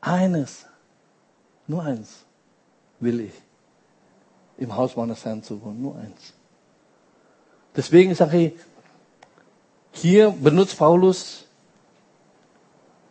Eines, 0.00 0.66
nur 1.66 1.82
eins 1.82 2.24
will 3.00 3.20
ich. 3.20 3.32
Im 4.56 4.74
Haus 4.74 4.96
meines 4.96 5.24
Herrn 5.24 5.42
zu 5.42 5.62
wohnen, 5.62 5.82
nur 5.82 5.96
eins. 5.96 6.32
Deswegen 7.76 8.14
sage 8.14 8.38
ich, 8.38 8.52
hier 9.92 10.30
benutzt 10.30 10.78
Paulus 10.78 11.44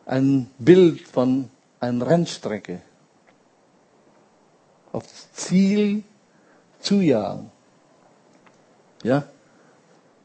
ein 0.06 0.50
Bild 0.58 1.02
von 1.08 1.50
einer 1.80 2.08
Rennstrecke. 2.08 2.82
Auf 4.91 5.04
das 5.04 5.32
Ziel 5.34 6.04
zu 6.80 7.02
jagen. 7.02 7.52
Ja? 9.04 9.23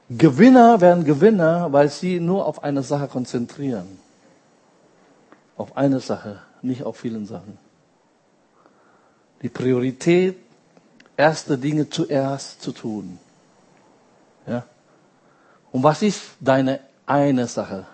Gewinner 0.09 0.81
werden 0.81 1.05
Gewinner, 1.05 1.73
weil 1.73 1.89
sie 1.89 2.21
nur 2.21 2.47
auf 2.47 2.63
eine 2.63 2.83
Sache 2.83 3.09
konzentrieren. 3.09 3.99
Auf 5.57 5.77
eine 5.77 6.01
Sache, 6.01 6.41
nicht 6.63 6.83
auf 6.83 6.99
vielen 6.99 7.27
Sachen. 7.27 7.59
Die 9.43 9.49
Priorität, 9.49 10.37
erste 11.17 11.59
Dinge 11.59 11.89
zuerst 11.89 12.63
zu 12.63 12.73
tun. 12.73 13.19
Ja? 14.47 14.65
Und 15.73 15.83
was 15.83 16.03
ist 16.03 16.23
deine 16.41 16.81
eine 17.07 17.47
Sache, 17.47 17.87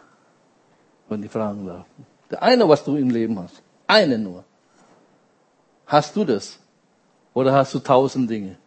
wenn 1.08 1.22
ich 1.22 1.30
fragen 1.30 1.66
darf? 1.66 1.86
Der 2.30 2.42
eine, 2.42 2.68
was 2.68 2.84
du 2.84 2.96
im 2.96 3.10
Leben 3.10 3.38
hast. 3.38 3.62
Eine 3.86 4.18
nur. 4.18 4.44
Hast 5.86 6.14
du 6.14 6.24
das? 6.24 6.58
Oder 7.32 7.52
hast 7.54 7.72
du 7.72 7.78
tausend 7.78 8.28
Dinge? 8.28 8.58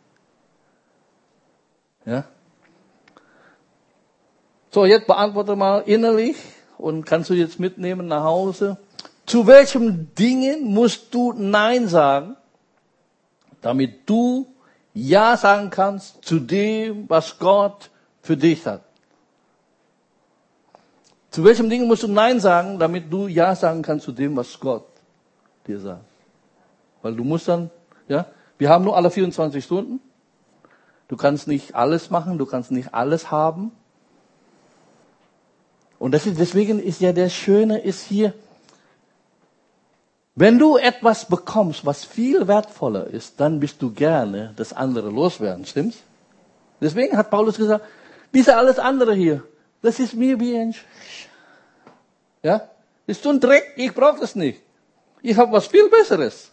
Ja? 2.05 2.23
So, 4.71 4.85
jetzt 4.85 5.05
beantworte 5.05 5.55
mal 5.55 5.79
innerlich 5.81 6.37
und 6.77 7.05
kannst 7.05 7.29
du 7.29 7.33
jetzt 7.33 7.59
mitnehmen 7.59 8.07
nach 8.07 8.23
Hause. 8.23 8.77
Zu 9.25 9.47
welchen 9.47 10.13
Dingen 10.15 10.65
musst 10.73 11.13
du 11.13 11.33
Nein 11.33 11.87
sagen, 11.87 12.35
damit 13.61 14.09
du 14.09 14.47
Ja 14.93 15.37
sagen 15.37 15.69
kannst 15.69 16.25
zu 16.25 16.39
dem, 16.39 17.09
was 17.09 17.37
Gott 17.39 17.89
für 18.21 18.35
dich 18.35 18.65
hat? 18.65 18.81
Zu 21.29 21.45
welchen 21.45 21.69
Dingen 21.69 21.87
musst 21.87 22.03
du 22.03 22.07
Nein 22.07 22.39
sagen, 22.39 22.77
damit 22.77 23.11
du 23.11 23.27
Ja 23.27 23.55
sagen 23.55 23.81
kannst 23.81 24.05
zu 24.05 24.11
dem, 24.11 24.35
was 24.35 24.59
Gott 24.59 24.85
dir 25.65 25.79
sagt? 25.79 26.03
Weil 27.01 27.15
du 27.15 27.23
musst 27.23 27.47
dann, 27.47 27.69
ja, 28.07 28.25
wir 28.57 28.69
haben 28.69 28.83
nur 28.83 28.97
alle 28.97 29.09
24 29.09 29.63
Stunden. 29.63 30.01
Du 31.07 31.17
kannst 31.17 31.47
nicht 31.47 31.75
alles 31.75 32.09
machen, 32.09 32.37
du 32.37 32.45
kannst 32.45 32.71
nicht 32.71 32.93
alles 32.93 33.31
haben. 33.31 33.71
Und 35.99 36.13
deswegen 36.13 36.79
ist 36.79 36.99
ja 36.99 37.13
der 37.13 37.29
Schöne 37.29 37.79
ist 37.79 38.01
hier, 38.01 38.33
wenn 40.41 40.57
du 40.57 40.75
etwas 40.75 41.25
bekommst, 41.25 41.85
was 41.85 42.03
viel 42.03 42.47
wertvoller 42.47 43.05
ist, 43.05 43.39
dann 43.39 43.59
bist 43.59 43.79
du 43.79 43.91
gerne 43.91 44.53
das 44.55 44.73
andere 44.73 45.11
loswerden, 45.11 45.67
stimmt's? 45.67 45.99
Deswegen 46.81 47.15
hat 47.15 47.29
Paulus 47.29 47.57
gesagt, 47.57 47.85
diese 48.33 48.57
alles 48.57 48.79
andere 48.79 49.13
hier, 49.13 49.43
das 49.83 49.99
ist 49.99 50.15
mir 50.15 50.39
wie 50.39 50.57
ein, 50.57 50.73
Sch 50.73 50.81
ja, 52.41 52.67
ist 53.05 53.21
so 53.21 53.29
ein 53.29 53.39
Dreck, 53.39 53.73
ich 53.75 53.93
brauche 53.93 54.19
das 54.19 54.33
nicht. 54.33 54.59
Ich 55.21 55.37
habe 55.37 55.51
was 55.51 55.67
viel 55.67 55.87
Besseres. 55.89 56.49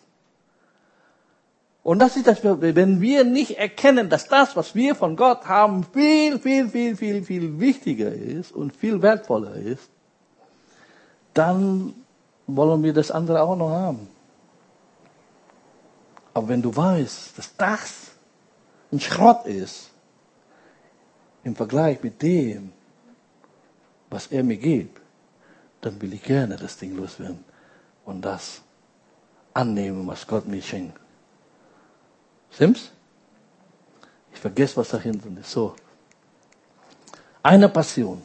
Und 1.83 1.99
das 2.01 2.15
ist 2.19 2.27
das, 2.27 2.45
wenn 2.45 3.01
wir 3.01 3.25
nicht 3.25 3.59
erkennen, 3.59 4.11
dass 4.11 4.29
das, 4.29 4.55
was 4.55 4.75
wir 4.75 4.97
von 4.97 5.17
Gott 5.17 5.47
haben, 5.47 5.83
viel, 5.95 6.39
viel, 6.39 6.69
viel, 6.69 6.95
viel, 6.95 7.25
viel 7.25 7.59
wichtiger 7.59 8.13
ist 8.13 8.53
und 8.53 8.77
viel 8.77 9.01
wertvoller 9.01 9.55
ist, 9.55 9.89
dann 11.33 11.95
wollen 12.49 12.83
wir 12.83 12.93
das 12.93 13.11
andere 13.11 13.43
auch 13.43 13.57
noch 13.57 13.71
haben. 13.71 14.09
Aber 16.35 16.49
wenn 16.49 16.63
du 16.63 16.75
weißt, 16.75 17.39
dass 17.39 17.55
das 17.57 18.11
ein 18.91 19.01
Schrott 19.01 19.47
ist, 19.47 19.91
im 21.45 21.55
Vergleich 21.55 22.03
mit 22.03 22.21
dem, 22.23 22.73
was 24.11 24.29
er 24.29 24.43
mir 24.43 24.57
gibt, 24.57 25.01
dann 25.81 26.01
will 26.01 26.13
ich 26.13 26.23
gerne 26.23 26.57
das 26.57 26.77
Ding 26.77 26.97
loswerden 26.97 27.45
und 28.05 28.23
das 28.23 28.63
annehmen, 29.55 30.07
was 30.07 30.27
Gott 30.27 30.47
mir 30.47 30.63
schenkt. 30.63 30.99
Stimmt's? 32.51 32.91
Ich 34.33 34.41
vergesse, 34.41 34.77
was 34.77 34.89
dahinter 34.89 35.29
ist. 35.41 35.51
So. 35.51 35.75
Eine 37.43 37.69
Passion. 37.69 38.23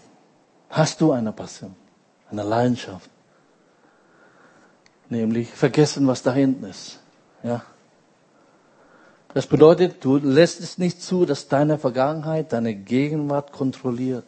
Hast 0.69 0.99
du 1.01 1.11
eine 1.11 1.31
Passion? 1.31 1.75
Eine 2.29 2.43
Leidenschaft? 2.43 3.09
Nämlich 5.13 5.49
vergessen, 5.51 6.07
was 6.07 6.23
da 6.23 6.33
hinten 6.33 6.65
ist. 6.65 6.99
Ja. 7.43 7.61
Das 9.35 9.45
bedeutet, 9.45 10.03
du 10.03 10.17
lässt 10.17 10.59
es 10.59 10.79
nicht 10.79 11.03
zu, 11.03 11.27
dass 11.27 11.47
deine 11.47 11.77
Vergangenheit, 11.77 12.51
deine 12.51 12.73
Gegenwart 12.73 13.51
kontrolliert. 13.51 14.25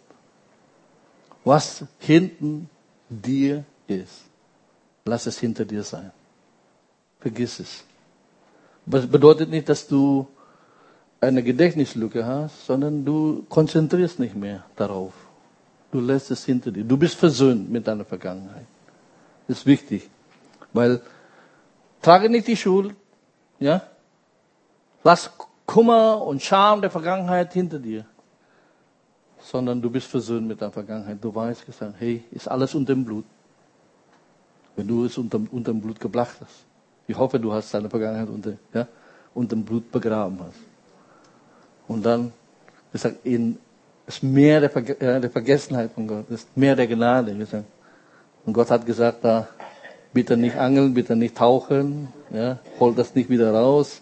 Was 1.43 1.85
hinten 1.97 2.69
dir 3.09 3.63
ist. 3.87 4.25
Lass 5.05 5.25
es 5.25 5.39
hinter 5.39 5.65
dir 5.65 5.81
sein. 5.81 6.11
Vergiss 7.19 7.59
es. 7.59 7.83
Das 8.85 9.07
bedeutet 9.07 9.49
nicht, 9.49 9.67
dass 9.67 9.87
du 9.87 10.27
eine 11.19 11.41
Gedächtnislücke 11.41 12.27
hast, 12.27 12.67
sondern 12.67 13.03
du 13.03 13.43
konzentrierst 13.49 14.19
nicht 14.19 14.35
mehr 14.35 14.63
darauf. 14.75 15.13
Du 15.91 15.99
lässt 15.99 16.29
es 16.29 16.45
hinter 16.45 16.69
dir. 16.69 16.83
Du 16.83 16.95
bist 16.95 17.15
versöhnt 17.15 17.71
mit 17.71 17.87
deiner 17.87 18.05
Vergangenheit. 18.05 18.67
Das 19.47 19.59
ist 19.59 19.65
wichtig. 19.65 20.11
Weil, 20.75 21.01
trage 22.01 22.29
nicht 22.29 22.47
die 22.47 22.57
Schuld, 22.57 22.95
ja? 23.59 23.81
Lass 25.03 25.31
Kummer 25.65 26.21
und 26.21 26.41
Scham 26.41 26.81
der 26.81 26.89
Vergangenheit 26.89 27.53
hinter 27.53 27.79
dir. 27.79 28.05
Sondern 29.39 29.81
du 29.81 29.89
bist 29.89 30.07
versöhnt 30.07 30.47
mit 30.47 30.61
deiner 30.61 30.71
Vergangenheit. 30.71 31.17
Du 31.21 31.33
weißt 31.33 31.65
gesagt, 31.65 31.95
hey, 31.99 32.23
ist 32.31 32.47
alles 32.47 32.75
unter 32.75 32.93
dem 32.93 33.05
Blut. 33.05 33.25
Wenn 34.75 34.87
du 34.87 35.05
es 35.05 35.17
unter, 35.17 35.39
unter 35.51 35.71
dem 35.71 35.81
Blut 35.81 35.99
gebracht 35.99 36.35
hast. 36.41 36.65
Ich 37.07 37.17
hoffe, 37.17 37.39
du 37.39 37.53
hast 37.53 37.73
deine 37.73 37.89
Vergangenheit 37.89 38.27
unter, 38.27 38.53
ja, 38.73 38.87
unter 39.33 39.55
dem 39.55 39.63
Blut 39.63 39.91
begraben 39.91 40.39
hast. 40.39 40.59
Und 41.87 42.05
dann, 42.05 42.33
gesagt, 42.91 43.17
in, 43.23 43.59
ist 44.07 44.23
mehr 44.23 44.59
der, 44.59 44.69
Verge 44.69 44.99
äh, 44.99 45.21
der 45.21 45.29
Vergessenheit 45.29 45.91
von 45.91 46.07
Gott, 46.07 46.29
ist 46.29 46.57
mehr 46.57 46.75
der 46.75 46.87
Gnade. 46.87 47.35
Gesagt. 47.35 47.65
Und 48.45 48.53
Gott 48.53 48.69
hat 48.71 48.85
gesagt, 48.85 49.23
da, 49.23 49.47
bitte 50.15 50.37
nicht 50.37 50.55
angeln, 50.55 50.93
bitte 50.93 51.15
nicht 51.15 51.35
tauchen, 51.35 52.07
ja, 52.31 52.57
hol 52.79 52.95
das 52.95 53.13
nicht 53.15 53.29
wieder 53.29 53.53
raus. 53.53 54.01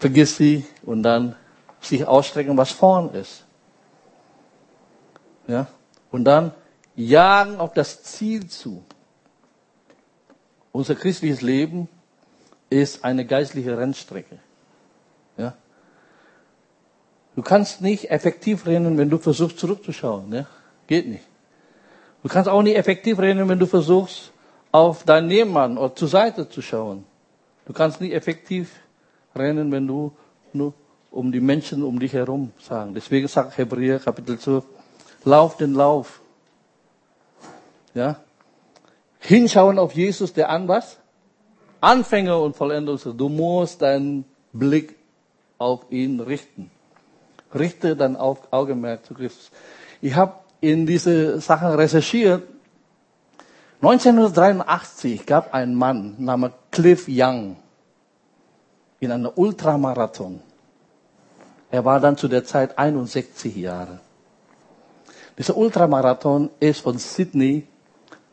Vergiss 0.00 0.36
sie 0.36 0.66
und 0.82 1.04
dann 1.04 1.36
sich 1.80 2.04
ausstrecken, 2.04 2.56
was 2.56 2.72
vorn 2.72 3.14
ist. 3.14 3.44
Ja? 5.46 5.68
Und 6.10 6.24
dann 6.24 6.50
jagen 6.96 7.60
auf 7.60 7.72
das 7.72 8.02
Ziel 8.02 8.48
zu. 8.48 8.84
Unser 10.72 10.96
christliches 10.96 11.40
Leben 11.40 11.88
ist 12.70 13.04
eine 13.04 13.24
geistliche 13.24 13.78
Rennstrecke. 13.78 14.40
Ja? 15.36 15.54
Du 17.36 17.42
kannst 17.42 17.80
nicht 17.82 18.10
effektiv 18.10 18.66
rennen, 18.66 18.98
wenn 18.98 19.10
du 19.10 19.18
versuchst 19.18 19.60
zurückzuschauen. 19.60 20.32
Ja? 20.32 20.46
Geht 20.88 21.06
nicht. 21.06 21.27
Du 22.22 22.28
kannst 22.28 22.48
auch 22.48 22.62
nicht 22.62 22.76
effektiv 22.76 23.18
rennen, 23.18 23.48
wenn 23.48 23.58
du 23.58 23.66
versuchst, 23.66 24.32
auf 24.72 25.04
deinen 25.04 25.28
Nebenmann 25.28 25.78
oder 25.78 25.94
zur 25.94 26.08
Seite 26.08 26.48
zu 26.48 26.60
schauen. 26.62 27.04
Du 27.66 27.72
kannst 27.72 28.00
nicht 28.00 28.12
effektiv 28.12 28.70
rennen, 29.34 29.70
wenn 29.72 29.86
du 29.86 30.12
nur 30.52 30.74
um 31.10 31.32
die 31.32 31.40
Menschen 31.40 31.82
um 31.82 31.98
dich 31.98 32.12
herum 32.12 32.52
sagen. 32.60 32.94
Deswegen 32.94 33.28
sagt 33.28 33.56
Hebräer 33.56 33.98
Kapitel 33.98 34.38
12, 34.38 34.64
lauf 35.24 35.56
den 35.56 35.74
Lauf. 35.74 36.20
Ja? 37.94 38.16
Hinschauen 39.20 39.78
auf 39.78 39.94
Jesus, 39.94 40.32
der 40.32 40.50
an 40.50 40.68
was? 40.68 40.98
Anfänger 41.80 42.40
und 42.40 42.56
Vollender. 42.56 42.96
Du 42.96 43.28
musst 43.28 43.82
deinen 43.82 44.24
Blick 44.52 44.96
auf 45.58 45.86
ihn 45.90 46.20
richten. 46.20 46.70
Richte 47.54 47.96
dein 47.96 48.16
Augenmerk 48.16 49.06
zu 49.06 49.14
Christus. 49.14 49.50
Ich 50.00 50.14
habe 50.14 50.34
in 50.60 50.86
diese 50.86 51.40
Sachen 51.40 51.68
recherchiert. 51.68 52.42
1983 53.80 55.24
gab 55.24 55.54
ein 55.54 55.74
Mann 55.74 56.16
namens 56.18 56.54
Cliff 56.70 57.06
Young 57.08 57.56
in 59.00 59.12
einem 59.12 59.30
Ultramarathon. 59.34 60.40
Er 61.70 61.84
war 61.84 62.00
dann 62.00 62.16
zu 62.16 62.28
der 62.28 62.44
Zeit 62.44 62.76
61 62.76 63.54
Jahre. 63.56 64.00
Dieser 65.36 65.56
Ultramarathon 65.56 66.50
ist 66.58 66.80
von 66.80 66.98
Sydney 66.98 67.66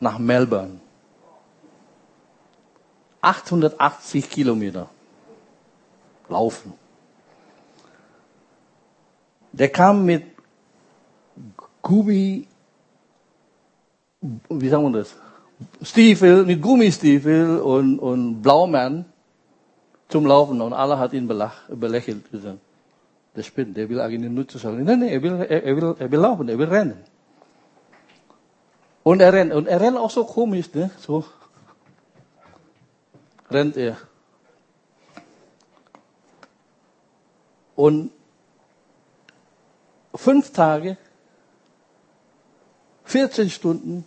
nach 0.00 0.18
Melbourne. 0.18 0.80
880 3.20 4.30
Kilometer 4.30 4.88
laufen. 6.28 6.72
Der 9.52 9.68
kam 9.68 10.04
mit 10.04 10.35
Gummi, 11.86 12.48
wie 14.48 14.68
sagen 14.68 14.92
wir 14.92 14.98
das? 14.98 15.14
Stiefel, 15.82 16.44
mit 16.44 16.60
Gummistiefel 16.60 17.60
und, 17.60 18.00
und 18.00 18.42
Blaumann 18.42 19.04
zum 20.08 20.26
Laufen 20.26 20.60
und 20.60 20.72
alle 20.72 20.98
hat 20.98 21.12
ihn 21.12 21.28
belach, 21.28 21.68
belächelt 21.68 22.28
gesagt. 22.32 22.58
Der 23.36 23.44
spinnt, 23.44 23.76
der 23.76 23.88
will 23.88 24.00
eigentlich 24.00 24.32
nur 24.32 24.48
zu 24.48 24.58
sagen. 24.58 24.82
Nein, 24.82 24.98
nein, 24.98 25.10
er 25.10 25.22
will, 25.22 25.34
er, 25.34 25.62
er, 25.62 25.76
will, 25.76 25.94
er 25.98 26.10
will 26.10 26.18
laufen, 26.18 26.48
er 26.48 26.58
will 26.58 26.68
rennen. 26.68 27.04
Und 29.04 29.20
er 29.20 29.32
rennt, 29.32 29.52
und 29.52 29.68
er 29.68 29.80
rennt 29.80 29.96
auch 29.96 30.10
so 30.10 30.24
komisch, 30.24 30.74
ne? 30.74 30.90
So 30.98 31.24
rennt 33.48 33.76
er. 33.76 33.96
Und 37.76 38.10
fünf 40.14 40.52
Tage, 40.52 40.96
14 43.06 43.50
Stunden 43.50 44.04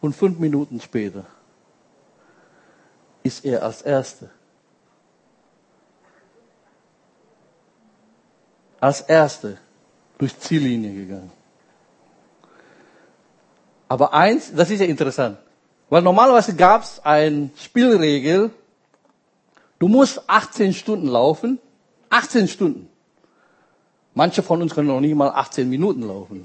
und 0.00 0.14
fünf 0.16 0.38
Minuten 0.38 0.80
später 0.80 1.26
ist 3.22 3.44
er 3.44 3.62
als 3.62 3.82
Erster 3.82 4.30
als 8.84 9.00
Erste 9.00 9.56
durch 10.18 10.38
Ziellinie 10.38 10.92
gegangen. 10.92 11.32
Aber 13.88 14.12
eins, 14.12 14.52
das 14.54 14.70
ist 14.70 14.80
ja 14.80 14.86
interessant, 14.86 15.38
weil 15.88 16.02
normalerweise 16.02 16.54
gab 16.54 16.82
es 16.82 17.00
ein 17.02 17.50
Spielregel, 17.56 18.50
du 19.78 19.88
musst 19.88 20.28
18 20.28 20.74
Stunden 20.74 21.06
laufen, 21.06 21.58
18 22.10 22.46
Stunden. 22.48 22.90
Manche 24.12 24.42
von 24.42 24.60
uns 24.60 24.74
können 24.74 24.88
noch 24.88 25.00
nicht 25.00 25.14
mal 25.14 25.30
18 25.30 25.68
Minuten 25.68 26.02
laufen. 26.02 26.44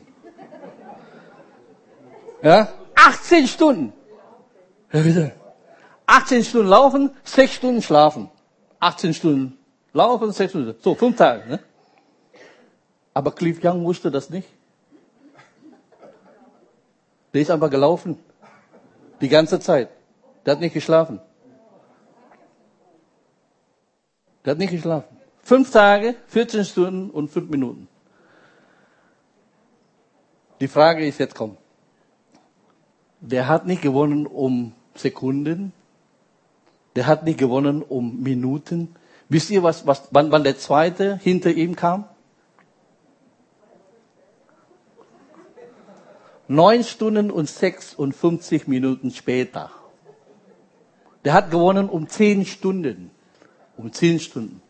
Ja? 2.42 2.70
18 2.96 3.48
Stunden. 3.48 3.94
Ja, 4.92 5.02
bitte. 5.02 5.32
18 6.06 6.44
Stunden 6.44 6.68
laufen, 6.68 7.12
6 7.24 7.54
Stunden 7.54 7.82
schlafen. 7.82 8.30
18 8.80 9.14
Stunden 9.14 9.58
laufen, 9.94 10.32
6 10.32 10.52
Stunden. 10.52 10.76
So, 10.82 10.96
5 10.96 11.16
Tage. 11.16 11.50
Ne? 11.50 11.60
Aber 13.14 13.32
Cliff 13.32 13.64
Young 13.64 13.84
wusste 13.86 14.10
das 14.10 14.30
nicht. 14.30 14.48
Der 17.34 17.42
ist 17.42 17.52
einfach 17.52 17.70
gelaufen. 17.70 18.18
Die 19.22 19.30
ganze 19.30 19.60
Zeit. 19.60 19.90
Der 20.46 20.54
hat 20.54 20.62
nicht 20.62 20.74
geschlafen. 20.74 21.20
Der 24.46 24.52
hat 24.52 24.58
nicht 24.58 24.72
geschlafen. 24.72 25.18
Fünf 25.44 25.72
Tage, 25.72 26.16
14 26.28 26.66
Stunden 26.66 27.10
und 27.10 27.30
fünf 27.30 27.50
Minuten. 27.50 27.88
Die 30.60 30.68
Frage 30.68 31.08
ist 31.08 31.20
jetzt 31.20 31.36
komm. 31.36 31.58
Der 33.22 33.48
hat 33.48 33.66
nicht 33.66 33.82
gewonnen 33.82 34.26
um 34.26 34.74
Sekunden. 34.96 35.74
Der 36.96 37.08
hat 37.08 37.24
nicht 37.24 37.40
gewonnen 37.40 37.82
um 37.82 38.22
Minuten. 38.22 38.96
Wisst 39.28 39.50
ihr, 39.50 39.62
was, 39.62 39.86
was, 39.86 40.08
wann, 40.12 40.32
wann 40.32 40.44
der 40.44 40.58
zweite 40.58 41.18
hinter 41.18 41.52
ihm 41.52 41.76
kam? 41.76 42.06
Neun 46.48 46.84
Stunden 46.84 47.30
und 47.30 47.48
56 47.48 48.68
Minuten 48.68 49.12
später. 49.12 49.70
Der 51.24 51.34
hat 51.34 51.52
gewonnen 51.52 51.90
um 51.90 52.10
zehn 52.10 52.46
Stunden. 52.46 53.12
Um 53.78 53.94
zehn 53.94 54.20
Stunden. 54.20 54.62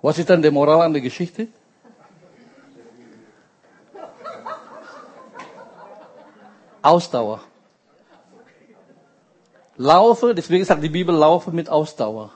Was 0.00 0.18
ist 0.18 0.30
dann 0.30 0.42
der 0.42 0.50
Moral 0.50 0.82
an 0.82 0.92
der 0.92 1.02
Geschichte? 1.02 1.46
Ausdauer. 6.82 7.40
Laufe, 9.76 10.34
deswegen 10.34 10.64
sagt 10.64 10.82
die 10.82 10.88
Bibel, 10.88 11.14
laufe 11.14 11.50
mit 11.50 11.68
Ausdauer. 11.68 12.30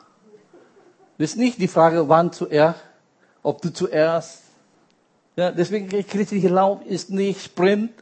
Das 1.18 1.30
ist 1.30 1.36
nicht 1.36 1.60
die 1.60 1.68
Frage, 1.68 2.08
wann 2.08 2.32
zuerst, 2.32 2.80
ob 3.42 3.60
du 3.62 3.72
zuerst 3.72 4.46
ja, 5.36 5.50
deswegen, 5.50 5.90
der 5.90 6.02
christliche 6.02 6.48
Lauf 6.48 6.80
ist 6.86 7.10
nicht 7.10 7.42
Sprint. 7.42 7.92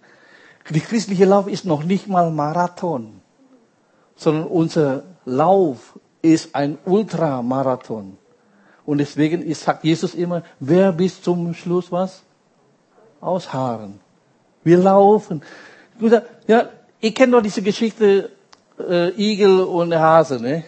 Der 0.71 0.81
christliche 0.81 1.25
Lauf 1.25 1.49
ist 1.49 1.65
noch 1.65 1.83
nicht 1.83 2.07
mal 2.07 2.31
Marathon. 2.31 3.21
Sondern 4.15 4.45
unser 4.45 5.03
Lauf 5.25 5.99
ist 6.23 6.55
ein 6.55 6.79
Ultramarathon. 6.85 8.17
Und 8.87 8.99
deswegen 8.99 9.43
ist, 9.43 9.65
sagt 9.65 9.83
Jesus 9.83 10.15
immer, 10.15 10.45
wer 10.61 10.93
bis 10.93 11.21
zum 11.21 11.55
Schluss 11.55 11.91
was? 11.91 12.23
Ausharren. 13.21 13.99
Wir 14.63 14.79
laufen. 14.79 15.43
Ja, 16.47 16.69
ich 17.01 17.15
kenne 17.15 17.33
doch 17.33 17.43
diese 17.43 17.63
Geschichte 17.63 18.31
äh, 18.79 19.11
Igel 19.11 19.61
und 19.61 19.95
Hase, 19.95 20.41
ne? 20.41 20.65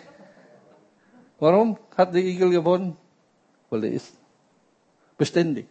Warum 1.38 1.76
hat 1.96 2.14
der 2.14 2.22
Igel 2.22 2.50
gewonnen? 2.50 2.96
Weil 3.68 3.84
er 3.84 3.92
ist 3.92 4.12
beständig. 5.18 5.66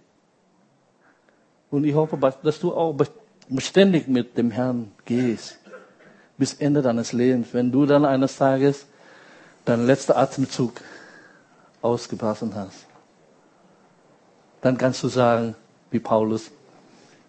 Und 1.72 1.84
ich 1.86 1.94
hoffe, 1.94 2.18
dass 2.44 2.60
du 2.60 2.74
auch 2.74 2.96
beständig 3.50 4.08
mit 4.08 4.38
dem 4.38 4.52
Herrn 4.52 4.92
gehst. 5.06 5.58
Bis 6.38 6.54
Ende 6.54 6.82
deines 6.82 7.14
Lebens. 7.14 7.54
Wenn 7.54 7.72
du 7.72 7.86
dann 7.86 8.06
eines 8.06 8.38
Tages 8.38 8.86
deinen 9.64 9.88
letzten 9.88 10.14
Atemzug 10.14 10.74
ausgepasst 11.82 12.44
hast, 12.54 12.86
dann 14.62 14.78
kannst 14.78 15.04
du 15.04 15.08
sagen, 15.08 15.56
wie 15.92 16.00
Paulus, 16.00 16.52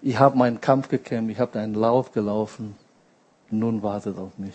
ich 0.03 0.19
habe 0.19 0.37
meinen 0.37 0.61
Kampf 0.61 0.89
gekämpft, 0.89 1.33
ich 1.33 1.41
habe 1.41 1.53
deinen 1.53 1.75
Lauf 1.75 2.13
gelaufen, 2.13 2.77
nun 3.51 3.83
wartet 3.83 4.19
auf 4.19 4.39
mich. 4.39 4.55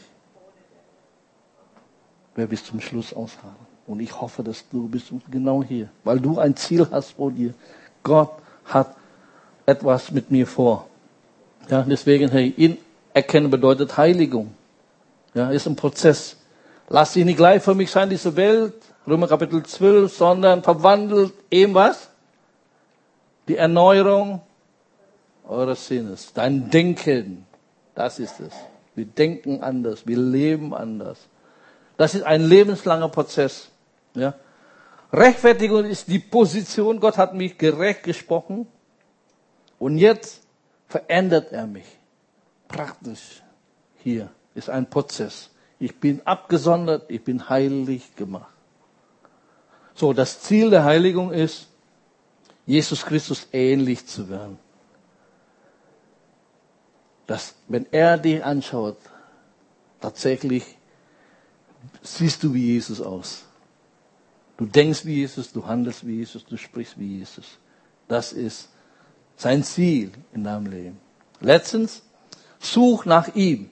Wer 2.36 2.47
bis 2.47 2.63
zum 2.65 2.80
Schluss 2.80 3.13
ausharren. 3.13 3.71
Und 3.88 3.99
ich 3.99 4.21
hoffe, 4.21 4.43
dass 4.43 4.67
du 4.69 4.88
bist 4.88 5.12
genau 5.30 5.63
hier, 5.63 5.89
weil 6.04 6.19
du 6.19 6.39
ein 6.39 6.56
Ziel 6.56 6.88
hast 6.91 7.12
vor 7.12 7.32
dir. 7.32 7.54
Gott 8.04 8.32
hat 8.65 8.95
etwas 9.65 10.12
mit 10.12 10.32
mir 10.32 10.47
vor. 10.47 10.88
Ja, 11.69 11.84
deswegen, 11.84 12.30
hey, 12.32 12.54
ihn 12.56 12.77
erkennen 13.13 13.49
bedeutet 13.49 13.97
Heiligung. 13.97 14.54
Ja, 15.34 15.49
ist 15.49 15.67
ein 15.67 15.75
Prozess. 15.75 16.38
Lass 16.89 17.13
sie 17.13 17.25
nicht 17.25 17.38
gleich 17.38 17.62
für 17.62 17.75
mich 17.75 17.91
sein, 17.91 18.10
diese 18.10 18.36
Welt, 18.36 18.73
Römer 19.08 19.27
Kapitel 19.27 19.63
12, 19.63 20.15
sondern 20.15 20.63
verwandelt 20.63 21.34
eben 21.49 21.73
was? 21.73 22.10
Die 23.47 23.58
Erneuerung 23.58 24.41
eures 25.52 25.86
Sinnes, 25.88 26.34
dein 26.34 26.70
Denken. 26.70 27.46
Das 27.94 28.20
ist 28.20 28.40
es. 28.40 28.54
Wir 28.96 29.06
denken 29.06 29.62
anders, 29.62 30.08
wir 30.08 30.18
leben 30.18 30.74
anders. 30.74 31.20
Das 31.98 32.16
ist 32.16 32.24
ein 32.24 32.42
lebenslanger 32.42 33.10
Prozess. 33.10 33.70
Ja. 34.16 34.34
Rechtfertigung 35.14 35.86
ist 35.86 36.08
die 36.08 36.20
Position, 36.20 37.00
Gott 37.00 37.18
hat 37.18 37.34
mich 37.34 37.58
gerecht 37.58 38.04
gesprochen. 38.04 38.68
Und 39.78 39.98
jetzt 39.98 40.42
verändert 40.88 41.52
er 41.52 41.68
mich. 41.68 41.86
Praktisch. 42.68 43.42
Hier 44.04 44.30
ist 44.56 44.70
ein 44.70 44.90
Prozess. 44.90 45.50
Ich 45.80 46.00
bin 46.00 46.22
abgesondert, 46.26 47.10
ich 47.10 47.24
bin 47.24 47.50
heilig 47.50 48.16
gemacht. 48.16 48.52
So, 49.96 50.14
das 50.14 50.42
Ziel 50.42 50.70
der 50.70 50.84
Heiligung 50.84 51.32
ist, 51.32 51.68
Jesus 52.66 53.06
Christus 53.06 53.48
ähnlich 53.52 54.06
zu 54.08 54.30
werden. 54.30 54.58
Dass, 57.32 57.56
wenn 57.70 57.86
er 57.91 58.17
dich 58.17 58.44
anschaut, 58.44 58.98
tatsächlich 60.02 60.65
siehst 62.02 62.44
du 62.44 62.54
wie 62.54 62.74
Jesus 62.74 63.00
aus. 63.00 63.46
Du 64.58 64.65
denkst 64.65 65.06
wie 65.06 65.15
Jesus, 65.15 65.54
du 65.54 65.65
handelst 65.65 66.06
wie 66.06 66.17
Jesus, 66.17 66.44
du 66.44 66.58
sprichst 66.58 67.00
wie 67.00 67.20
Jesus. 67.20 67.58
Das 68.10 68.34
ist 68.34 68.67
sein 69.38 69.63
Ziel 69.63 70.12
in 70.34 70.44
deinem 70.44 70.65
Leben. 70.65 71.00
Letztens, 71.39 72.02
such 72.60 73.06
nach 73.06 73.34
ihm. 73.34 73.72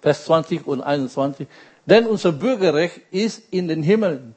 Vers 0.00 0.26
20 0.26 0.64
und 0.64 0.80
21. 0.80 1.48
Denn 1.86 2.06
unser 2.06 2.30
Bürgerrecht 2.30 3.00
ist 3.10 3.42
in 3.50 3.66
den 3.66 3.82
Himmeln, 3.82 4.36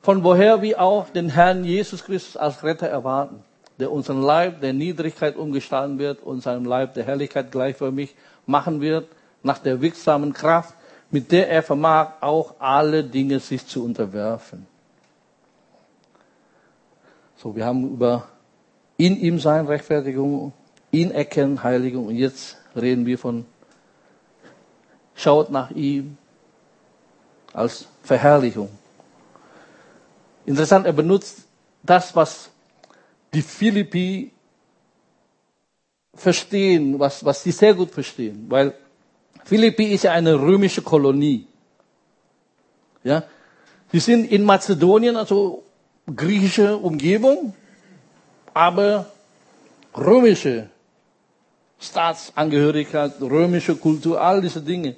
von 0.00 0.22
woher 0.22 0.62
wir 0.62 0.80
auch 0.80 1.08
den 1.08 1.30
Herrn 1.30 1.64
Jesus 1.64 2.04
Christus 2.04 2.36
als 2.36 2.62
Retter 2.62 2.86
erwarten, 2.86 3.42
der 3.78 3.92
unseren 3.92 4.22
Leib 4.22 4.60
der 4.60 4.72
Niedrigkeit 4.72 5.36
umgestalten 5.36 5.98
wird 5.98 6.22
und 6.22 6.42
seinem 6.42 6.64
Leib 6.64 6.94
der 6.94 7.04
Herrlichkeit 7.04 7.52
gleichförmig 7.52 8.14
machen 8.46 8.80
wird, 8.80 9.08
nach 9.42 9.58
der 9.58 9.80
wirksamen 9.80 10.32
Kraft, 10.32 10.74
mit 11.10 11.30
der 11.32 11.48
er 11.48 11.62
vermag, 11.62 12.14
auch 12.20 12.54
alle 12.58 13.04
Dinge 13.04 13.40
sich 13.40 13.66
zu 13.66 13.84
unterwerfen. 13.84 14.66
So, 17.36 17.54
wir 17.54 17.64
haben 17.64 17.92
über 17.92 18.28
in 18.96 19.16
ihm 19.16 19.38
sein 19.38 19.66
Rechtfertigung, 19.66 20.52
ihn 20.90 21.12
erkennen, 21.12 21.62
Heiligung 21.62 22.06
und 22.08 22.16
jetzt 22.16 22.56
reden 22.74 23.06
wir 23.06 23.16
von 23.16 23.46
schaut 25.14 25.50
nach 25.50 25.70
ihm 25.70 26.16
als 27.52 27.86
Verherrlichung. 28.02 28.70
Interessant, 30.46 30.86
er 30.86 30.92
benutzt 30.92 31.42
das, 31.82 32.14
was 32.16 32.50
die 33.32 33.42
Philippi 33.42 34.32
verstehen, 36.14 36.98
was, 36.98 37.24
was 37.24 37.42
sie 37.42 37.52
sehr 37.52 37.74
gut 37.74 37.90
verstehen, 37.90 38.46
weil 38.48 38.74
Philippi 39.44 39.84
ist 39.94 40.04
ja 40.04 40.12
eine 40.12 40.34
römische 40.34 40.82
Kolonie. 40.82 41.46
Ja, 43.04 43.22
sie 43.92 44.00
sind 44.00 44.30
in 44.30 44.44
Mazedonien, 44.44 45.16
also 45.16 45.62
griechische 46.14 46.76
Umgebung, 46.76 47.54
aber 48.52 49.06
römische 49.96 50.68
Staatsangehörigkeit, 51.78 53.20
römische 53.20 53.76
Kultur, 53.76 54.20
all 54.20 54.40
diese 54.40 54.60
Dinge 54.60 54.96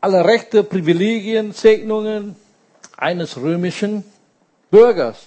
alle 0.00 0.24
Rechte, 0.24 0.62
Privilegien, 0.62 1.52
Segnungen 1.52 2.36
eines 2.96 3.36
römischen 3.36 4.04
Bürgers. 4.70 5.18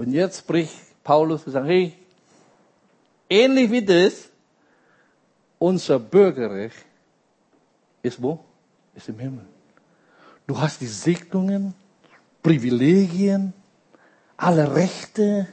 Und 0.00 0.12
jetzt 0.14 0.38
spricht 0.38 1.04
Paulus 1.04 1.44
und 1.44 1.52
sagt, 1.52 1.66
hey, 1.66 1.92
ähnlich 3.28 3.70
wie 3.70 3.84
das, 3.84 4.30
unser 5.58 5.98
Bürgerrecht 5.98 6.86
ist 8.02 8.22
wo? 8.22 8.42
Ist 8.94 9.10
im 9.10 9.18
Himmel. 9.18 9.44
Du 10.46 10.58
hast 10.58 10.80
die 10.80 10.86
Segnungen, 10.86 11.74
Privilegien, 12.42 13.52
alle 14.38 14.74
Rechte 14.74 15.48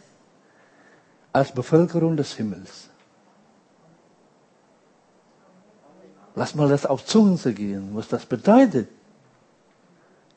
als 1.33 1.51
Bevölkerung 1.51 2.15
des 2.15 2.33
Himmels. 2.35 2.87
Lass 6.35 6.55
mal 6.55 6.69
das 6.69 6.85
auf 6.85 7.03
Zungen 7.03 7.37
gehen, 7.53 7.89
was 7.91 8.07
das 8.07 8.25
bedeutet. 8.25 8.87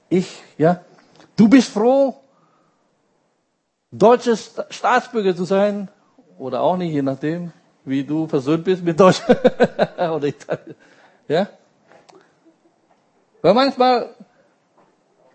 Ich, 0.08 0.42
ja, 0.58 0.84
du 1.36 1.48
bist 1.48 1.68
froh, 1.68 2.20
deutsches 3.90 4.54
Staatsbürger 4.70 5.34
zu 5.34 5.44
sein, 5.44 5.88
oder 6.40 6.62
auch 6.62 6.76
nicht, 6.76 6.92
je 6.92 7.02
nachdem, 7.02 7.52
wie 7.84 8.02
du 8.02 8.26
versöhnt 8.26 8.64
bist 8.64 8.82
mit 8.82 8.98
Deutsch 8.98 9.22
oder 9.28 10.24
Italien. 10.24 10.74
Ja? 11.28 11.48
Weil 13.42 13.54
manchmal, 13.54 14.14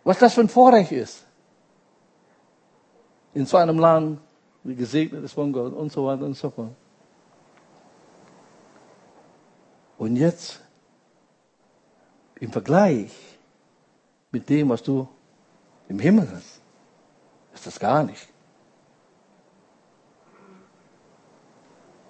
was 0.04 0.18
das 0.18 0.34
für 0.34 0.42
ein 0.42 0.50
Vorrecht 0.50 0.92
ist, 0.92 1.24
in 3.36 3.46
so 3.46 3.58
einem 3.58 3.78
Land, 3.78 4.20
wie 4.64 4.76
gesegnet 4.76 5.24
ist 5.24 5.34
von 5.34 5.54
Gott 5.54 5.74
und 5.74 5.92
so 5.92 6.08
weiter 6.08 6.26
und 6.26 6.34
so 6.34 6.50
fort. 6.50 6.72
Und 10.00 10.16
jetzt, 10.16 10.60
im 12.40 12.52
Vergleich 12.52 13.12
mit 14.32 14.50
dem, 14.50 14.70
was 14.70 14.82
du 14.82 15.08
im 15.88 16.00
Himmel 16.00 16.28
hast, 16.32 16.62
ist 17.54 17.68
das 17.68 17.80
gar 17.80 18.04
nicht. 18.04 18.28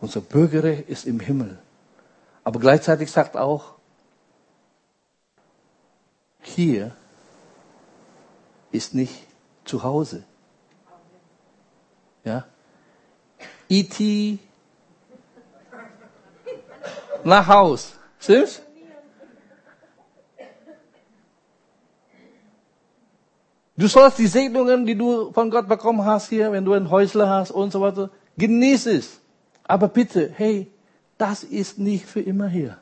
Unser 0.05 0.21
Bürgerrecht 0.21 0.87
ist 0.87 1.07
im 1.07 1.19
Himmel. 1.19 1.57
Aber 2.43 2.59
gleichzeitig 2.59 3.11
sagt 3.11 3.35
auch, 3.35 3.73
hier 6.43 6.95
ist 8.71 8.93
nicht 8.93 9.15
zu 9.63 9.81
Hause. 9.81 10.23
Ja? 12.23 12.45
E.T 13.67 14.37
nach 17.23 17.47
Haus. 17.47 17.93
Stimmt's? 18.19 18.61
Du 23.75 23.87
sollst 23.87 24.19
die 24.19 24.27
Segnungen, 24.27 24.85
die 24.85 24.95
du 24.95 25.31
von 25.31 25.49
Gott 25.49 25.67
bekommen 25.67 26.05
hast 26.05 26.29
hier, 26.29 26.51
wenn 26.51 26.63
du 26.63 26.73
ein 26.73 26.91
Häusler 26.91 27.27
hast 27.27 27.49
und 27.49 27.71
so 27.71 27.81
weiter, 27.81 28.11
genieß 28.37 28.85
es. 28.85 29.24
Aber 29.67 29.87
bitte, 29.87 30.31
hey, 30.35 30.71
das 31.17 31.43
ist 31.43 31.79
nicht 31.79 32.05
für 32.05 32.21
immer 32.21 32.47
hier. 32.47 32.77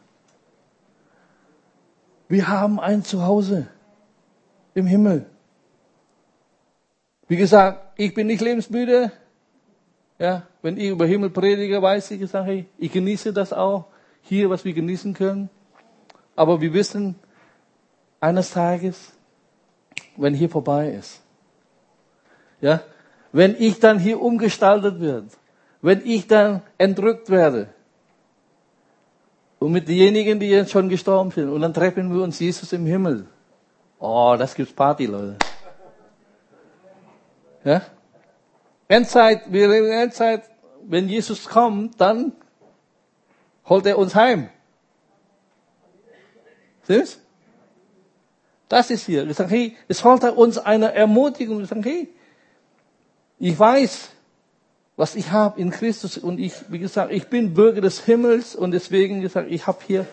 Wir 2.28 2.48
haben 2.48 2.80
ein 2.80 3.04
Zuhause 3.04 3.68
im 4.74 4.86
Himmel. 4.86 5.26
Wie 7.28 7.38
gesagt, 7.38 7.94
ich 7.98 8.14
bin 8.14 8.28
nicht 8.28 8.42
lebensmüde. 8.42 9.12
Ja, 10.20 10.44
wenn 10.62 10.78
ich 10.78 10.90
über 10.90 11.06
Himmel 11.06 11.30
predige, 11.30 11.82
weiß 11.82 12.12
ich, 12.12 12.22
ich 12.22 12.30
sage, 12.30 12.46
hey, 12.46 12.66
ich 12.78 12.92
genieße 12.92 13.34
das 13.34 13.54
auch 13.54 13.86
hier, 14.22 14.50
was 14.50 14.66
wir 14.66 14.74
genießen 14.74 15.14
können. 15.14 15.50
Aber 16.36 16.62
wir 16.62 16.74
wissen, 16.74 17.16
eines 18.20 18.52
Tages, 18.52 19.14
wenn 20.16 20.34
hier 20.34 20.50
vorbei 20.50 20.92
ist, 20.92 21.22
ja, 22.62 22.82
wenn 23.32 23.56
ich 23.58 23.80
dann 23.80 24.00
hier 24.00 24.22
umgestaltet 24.22 25.02
werde, 25.02 25.28
wenn 25.84 26.02
ich 26.06 26.26
dann 26.28 26.64
entrückt 26.78 27.30
werde, 27.30 27.68
und 29.60 29.72
mit 29.72 29.88
denjenigen, 29.88 30.40
die 30.40 30.50
jetzt 30.50 30.72
schon 30.72 30.90
gestorben 30.90 31.32
sind, 31.32 31.50
und 31.50 31.62
dann 31.62 31.74
treffen 31.74 32.14
wir 32.14 32.24
uns 32.24 32.40
Jesus 32.40 32.74
im 32.74 32.86
Himmel. 32.86 33.28
Oh, 34.00 34.36
das 34.38 34.56
gibt's 34.56 34.74
Party, 34.74 35.06
Leute. 35.06 35.38
Ja? 37.64 37.82
Endzeit, 38.88 39.52
wir 39.52 39.70
leben 39.70 39.88
in 39.88 39.94
Endzeit, 39.94 40.50
wenn 40.86 41.08
Jesus 41.08 41.48
kommt, 41.48 42.00
dann 42.00 42.34
holt 43.66 43.86
er 43.86 43.98
uns 43.98 44.16
heim. 44.16 44.50
Stimmt's? 46.84 47.20
Das 48.68 48.90
ist 48.90 49.06
hier. 49.06 49.28
Wir 49.28 49.34
sagen, 49.34 49.50
hey, 49.50 49.78
es 49.88 50.00
sollte 50.00 50.34
uns 50.34 50.58
eine 50.58 50.94
Ermutigung. 50.94 51.60
Wir 51.60 51.66
sagen, 51.66 51.84
hey, 51.84 52.10
ich 53.40 53.58
weiß, 53.58 54.13
was 54.96 55.16
ich 55.16 55.32
habe 55.32 55.60
in 55.60 55.72
Christus 55.72 56.18
und 56.18 56.40
ich, 56.40 56.54
wie 56.70 56.80
gesagt, 56.80 57.12
ich 57.12 57.28
bin 57.28 57.54
Bürger 57.54 57.82
des 57.82 58.06
Himmels 58.06 58.56
und 58.56 58.72
deswegen 58.72 59.22
gesagt, 59.22 59.52
ich 59.52 59.66
habe 59.66 59.80
hier, 59.86 60.06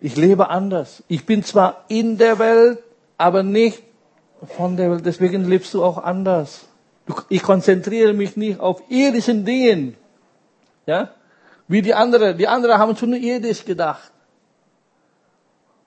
ich 0.00 0.16
lebe 0.16 0.50
anders. 0.50 1.02
Ich 1.08 1.24
bin 1.24 1.44
zwar 1.44 1.84
in 1.88 2.18
der 2.18 2.38
Welt, 2.38 2.82
aber 3.16 3.42
nicht 3.42 3.82
von 4.56 4.76
der 4.76 4.90
Welt. 4.90 5.06
Deswegen 5.06 5.44
lebst 5.48 5.72
du 5.72 5.84
auch 5.84 5.98
anders. 5.98 6.66
Ich 7.28 7.42
konzentriere 7.42 8.12
mich 8.12 8.36
nicht 8.36 8.60
auf 8.60 8.82
irdischen 8.88 9.44
Dingen, 9.44 9.96
ja? 10.86 11.14
Wie 11.68 11.80
die 11.80 11.94
anderen. 11.94 12.36
Die 12.36 12.48
anderen 12.48 12.78
haben 12.78 12.96
schon 12.96 13.14
irdisch 13.14 13.64
gedacht. 13.64 14.10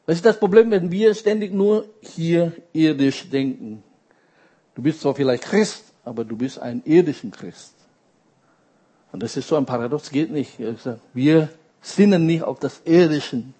Das 0.06 0.16
ist 0.16 0.26
das 0.26 0.40
Problem, 0.40 0.72
wenn 0.72 0.90
wir 0.90 1.14
ständig 1.14 1.54
nur 1.54 1.86
hier 2.02 2.54
irdisch 2.72 3.30
denken. 3.30 3.84
Du 4.74 4.82
bist 4.82 5.02
zwar 5.02 5.14
vielleicht 5.14 5.44
Christ, 5.44 5.87
aber 6.08 6.26
du 6.26 6.36
bist 6.36 6.60
ein 6.60 6.82
irdischen 6.86 7.32
Christ. 7.32 7.74
Und 9.12 9.22
das 9.22 9.38
ist 9.38 9.48
so 9.48 9.56
ein 9.56 9.66
Paradox, 9.66 10.10
geht 10.10 10.32
nicht. 10.32 10.58
Wir 11.14 11.50
sinnen 11.82 12.26
nicht 12.26 12.44
auf 12.44 12.60
das 12.60 12.82
Irdischen, 12.86 13.54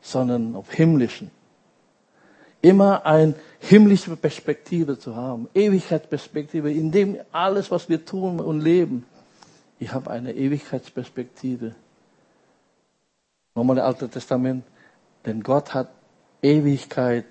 sondern 0.00 0.54
auf 0.54 0.72
Himmlischen. 0.72 1.30
immer 2.62 3.06
eine 3.06 3.34
himmlische 3.58 4.16
Perspektive 4.16 4.98
zu 4.98 5.16
haben, 5.16 5.48
Ewigkeitsperspektive, 5.54 6.72
in 6.72 6.90
dem 6.90 7.18
alles, 7.32 7.70
was 7.70 7.88
wir 7.88 8.04
tun 8.04 8.40
und 8.40 8.60
leben, 8.60 9.06
ich 9.78 9.92
habe 9.92 10.10
eine 10.10 10.34
Ewigkeitsperspektive. 10.34 11.74
Nochmal 13.54 13.76
das 13.76 13.86
Alte 13.86 14.08
Testament, 14.08 14.64
denn 15.24 15.42
Gott 15.42 15.72
hat 15.74 15.90
Ewigkeit 16.42 17.24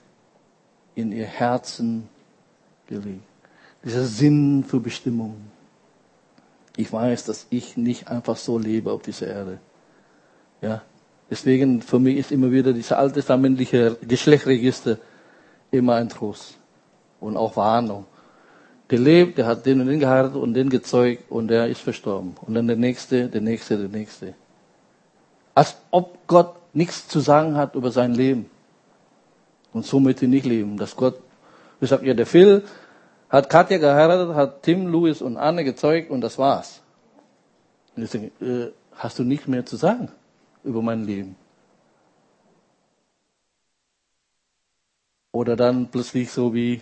in 0.96 1.12
ihr 1.12 1.26
Herzen 1.26 2.10
gelegt. 2.88 3.29
Dieser 3.84 4.04
Sinn 4.04 4.64
für 4.68 4.80
Bestimmung. 4.80 5.38
Ich 6.76 6.92
weiß, 6.92 7.26
dass 7.26 7.48
ich 7.50 7.78
nicht 7.78 8.08
einfach 8.08 8.38
so 8.38 8.58
lebe 8.58 8.92
auf 8.92 9.02
dieser 9.02 9.28
Erde. 9.28 9.60
Ja, 10.62 10.82
deswegen 11.30 11.82
für 11.82 12.00
mich 12.00 12.18
ist 12.18 12.32
immer 12.32 12.52
wieder 12.52 12.74
dieser 12.74 13.00
alttestamentliche 13.00 13.98
Geschlechtsregister 14.02 14.98
immer 15.72 15.96
ein 15.96 16.10
Trost 16.10 16.58
und 17.20 17.38
auch 17.38 17.56
Warnung. 17.56 18.06
Der 18.90 19.00
lebt, 19.00 19.38
der 19.38 19.46
hat 19.46 19.66
den 19.66 19.82
und 19.82 19.88
den 19.88 20.00
geheiratet 20.00 20.36
und 20.36 20.54
den 20.54 20.70
gezeugt 20.70 21.30
und 21.30 21.48
der 21.48 21.68
ist 21.68 21.82
verstorben. 21.82 22.36
Und 22.42 22.56
dann 22.56 22.68
der 22.68 22.76
nächste, 22.76 23.28
der 23.28 23.42
nächste, 23.42 23.78
der 23.78 23.90
nächste. 23.90 24.34
Als 25.54 25.76
ob 25.92 26.18
Gott 26.28 26.56
nichts 26.74 27.08
zu 27.08 27.20
sagen 27.20 27.56
hat 27.56 27.76
über 27.76 27.92
sein 27.92 28.14
Leben. 28.16 28.50
Und 29.74 29.86
so 29.86 30.00
möchte 30.00 30.26
ich 30.26 30.32
nicht 30.32 30.46
leben. 30.46 30.78
Dass 30.78 30.96
Gott, 30.96 31.20
ich 31.80 31.90
sag 31.90 32.02
ja, 32.04 32.14
der 32.14 32.26
Phil 32.26 32.64
hat 33.30 33.50
Katja 33.50 33.78
geheiratet, 33.78 34.36
hat 34.36 34.64
Tim, 34.64 34.88
Louis 34.88 35.22
und 35.22 35.38
Anne 35.38 35.64
gezeugt 35.64 36.10
und 36.10 36.22
das 36.22 36.38
war's. 36.38 36.82
Und 37.96 38.04
ich 38.04 38.12
denke, 38.12 38.46
äh, 38.46 38.72
hast 38.96 39.20
du 39.20 39.24
nichts 39.24 39.48
mehr 39.48 39.66
zu 39.66 39.76
sagen 39.76 40.10
über 40.64 40.82
mein 40.82 41.06
Leben? 41.06 41.36
Oder 45.32 45.56
dann 45.56 45.90
plötzlich 45.92 46.32
so 46.32 46.54
wie, 46.54 46.82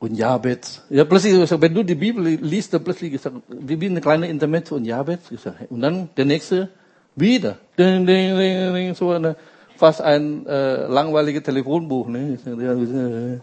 und 0.00 0.14
Jabez. 0.14 0.82
Ja, 0.88 1.04
plötzlich, 1.04 1.34
wenn 1.34 1.74
du 1.74 1.84
die 1.84 1.94
Bibel 1.94 2.24
liest, 2.24 2.72
dann 2.72 2.82
plötzlich 2.82 3.12
gesagt, 3.12 3.36
wie 3.48 3.86
eine 3.86 4.00
kleine 4.00 4.28
Intermezzo 4.28 4.74
und 4.74 4.84
Jabez. 4.86 5.20
Und 5.68 5.80
dann 5.80 6.08
der 6.16 6.24
nächste 6.24 6.70
wieder. 7.14 7.58
Ding, 7.78 8.06
ding, 8.06 8.36
ding, 8.36 8.74
ding, 8.74 8.94
so 8.94 9.10
eine, 9.10 9.36
fast 9.76 10.00
ein 10.00 10.46
äh, 10.46 10.86
langweiliges 10.86 11.42
Telefonbuch. 11.42 12.08
Ne? 12.08 13.40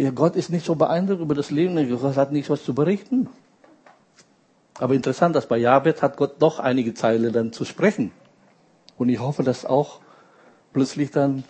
Ja, 0.00 0.10
Gott 0.12 0.34
ist 0.34 0.48
nicht 0.48 0.64
so 0.64 0.76
beeindruckt 0.76 1.20
über 1.20 1.34
das 1.34 1.50
Leben. 1.50 1.76
Gott 2.00 2.16
hat 2.16 2.32
nichts 2.32 2.48
was 2.48 2.64
zu 2.64 2.74
berichten. 2.74 3.28
Aber 4.78 4.94
interessant, 4.94 5.36
dass 5.36 5.44
bei 5.46 5.58
Jabez 5.58 6.00
hat 6.00 6.16
Gott 6.16 6.40
doch 6.40 6.58
einige 6.58 6.94
Zeile 6.94 7.30
dann 7.32 7.52
zu 7.52 7.66
sprechen. 7.66 8.10
Und 8.96 9.10
ich 9.10 9.18
hoffe, 9.18 9.42
dass 9.42 9.66
auch 9.66 10.00
plötzlich 10.72 11.10
dann, 11.10 11.44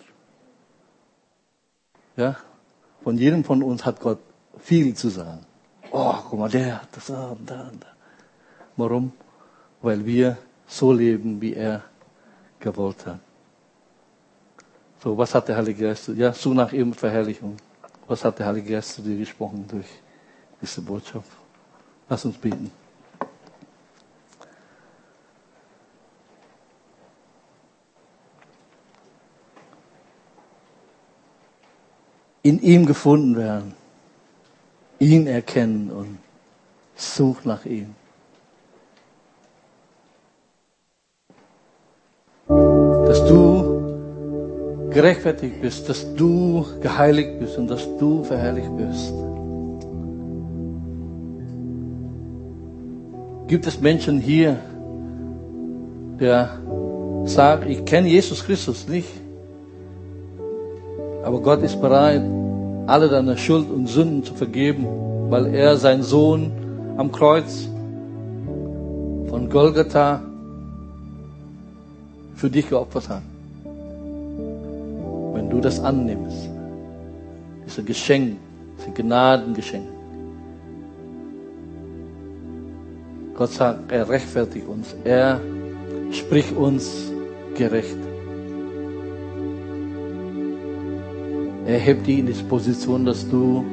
ja, 2.17 2.35
von 3.05 3.17
jedem 3.17 3.45
von 3.45 3.63
uns 3.63 3.85
hat 3.85 4.01
Gott 4.01 4.19
viel 4.59 4.95
zu 4.95 5.07
sagen. 5.07 5.45
Oh, 5.89 6.15
guck 6.29 6.37
mal, 6.37 6.49
der, 6.49 6.81
das, 6.91 7.05
da, 7.05 7.37
da, 7.45 7.71
da. 7.79 7.87
Warum? 8.75 9.13
Weil 9.81 10.05
wir 10.05 10.37
so 10.67 10.91
leben, 10.91 11.39
wie 11.39 11.53
er 11.53 11.83
gewollt 12.59 13.05
hat. 13.05 13.19
So, 15.01 15.17
was 15.17 15.33
hat 15.33 15.47
der 15.47 15.55
Heilige 15.55 15.85
Geist? 15.85 16.09
Ja, 16.09 16.33
so 16.33 16.53
nach 16.53 16.73
ihm 16.73 16.91
Verherrlichung. 16.91 17.55
Was 18.11 18.25
hat 18.25 18.39
der 18.39 18.47
Heilige 18.47 18.73
Geist 18.73 18.95
zu 18.95 19.01
dir 19.01 19.17
gesprochen 19.17 19.65
durch 19.69 19.85
diese 20.61 20.81
Botschaft? 20.81 21.31
Lass 22.09 22.25
uns 22.25 22.37
beten. 22.37 22.69
in 32.43 32.59
ihm 32.61 32.85
gefunden 32.85 33.37
werden, 33.37 33.75
ihn 34.99 35.27
erkennen 35.27 35.89
und 35.91 36.17
such 36.95 37.45
nach 37.45 37.63
ihm. 37.65 37.95
Dass 42.47 43.25
du 43.25 43.50
gerechtfertigt 44.91 45.61
bist, 45.61 45.87
dass 45.87 46.05
du 46.15 46.65
geheiligt 46.81 47.39
bist 47.39 47.57
und 47.57 47.69
dass 47.69 47.87
du 47.97 48.23
verherrlicht 48.23 48.75
bist. 48.77 49.13
Gibt 53.47 53.67
es 53.67 53.81
Menschen 53.81 54.19
hier, 54.19 54.57
der 56.19 56.59
sagt, 57.25 57.67
ich 57.67 57.83
kenne 57.85 58.07
Jesus 58.07 58.43
Christus 58.43 58.87
nicht, 58.87 59.09
aber 61.23 61.39
Gott 61.39 61.61
ist 61.61 61.81
bereit, 61.81 62.23
alle 62.87 63.09
deine 63.09 63.37
Schuld 63.37 63.69
und 63.69 63.87
Sünden 63.87 64.23
zu 64.23 64.33
vergeben, 64.33 64.85
weil 65.29 65.53
er 65.53 65.77
seinen 65.77 66.03
Sohn 66.03 66.51
am 66.97 67.11
Kreuz 67.11 67.67
von 69.29 69.49
Golgatha 69.49 70.21
für 72.35 72.49
dich 72.49 72.67
geopfert 72.67 73.09
hat. 73.09 73.30
Du 75.51 75.59
das 75.59 75.79
annimmst, 75.81 76.49
diese 77.65 77.83
Geschenk, 77.83 78.37
diese 78.79 78.91
Gnadengeschenk. 78.91 79.85
Gott 83.35 83.51
sagt, 83.51 83.91
er 83.91 84.07
rechtfertigt 84.07 84.65
uns, 84.65 84.95
er 85.03 85.41
spricht 86.11 86.55
uns 86.55 87.11
gerecht. 87.55 87.97
Er 91.65 91.77
hebt 91.77 92.07
dich 92.07 92.19
in 92.19 92.27
die 92.27 92.33
Position, 92.33 93.05
dass 93.05 93.27
du 93.27 93.65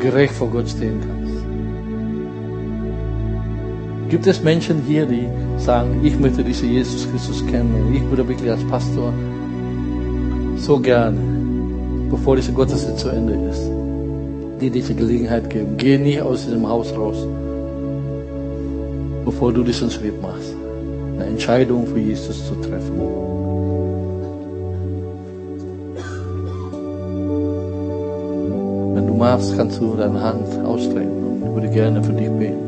gerecht 0.00 0.34
vor 0.34 0.48
Gott 0.48 0.68
stehen 0.68 1.00
kannst. 1.00 1.44
Gibt 4.10 4.26
es 4.26 4.42
Menschen 4.42 4.82
hier, 4.86 5.04
die 5.06 5.28
sagen, 5.58 6.00
ich 6.04 6.18
möchte 6.18 6.42
diesen 6.42 6.70
Jesus 6.70 7.10
Christus 7.10 7.46
kennen. 7.46 7.94
Ich 7.94 8.02
würde 8.08 8.26
wirklich 8.26 8.50
als 8.50 8.64
Pastor 8.64 9.12
so 10.64 10.78
gerne, 10.78 11.18
bevor 12.10 12.36
diese 12.36 12.52
Gottesdienst 12.52 13.00
zu 13.00 13.08
Ende 13.08 13.34
ist, 13.50 13.70
dir 14.60 14.70
diese 14.70 14.94
Gelegenheit 14.94 15.50
geben. 15.50 15.76
Geh 15.76 15.98
nicht 15.98 16.20
aus 16.22 16.44
diesem 16.44 16.66
Haus 16.66 16.92
raus, 16.96 17.16
bevor 19.24 19.52
du 19.52 19.62
diesen 19.62 19.90
Schritt 19.90 20.20
machst. 20.22 20.54
Eine 21.14 21.26
Entscheidung 21.26 21.86
für 21.86 22.00
Jesus 22.00 22.46
zu 22.46 22.54
treffen. 22.56 23.24
magst, 29.24 29.56
kannst 29.56 29.80
du 29.80 29.94
deine 29.96 30.20
Hand 30.20 30.46
ausstrecken 30.66 31.24
und 31.24 31.42
ich 31.46 31.54
würde 31.54 31.70
gerne 31.70 32.02
für 32.02 32.12
dich 32.12 32.28
beten. 32.28 32.58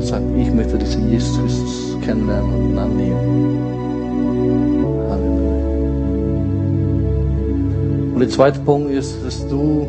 Sag, 0.00 0.22
ich 0.36 0.52
möchte 0.52 0.78
diesen 0.78 1.10
Jesus 1.10 1.36
Christus 1.36 1.96
kennenlernen 2.04 2.70
und 2.70 2.78
annehmen. 2.78 3.77
Und 8.18 8.22
der 8.22 8.30
zweite 8.30 8.58
Punkt 8.58 8.90
ist, 8.90 9.24
dass 9.24 9.46
du 9.46 9.86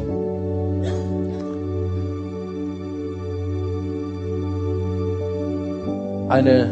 eine 6.30 6.70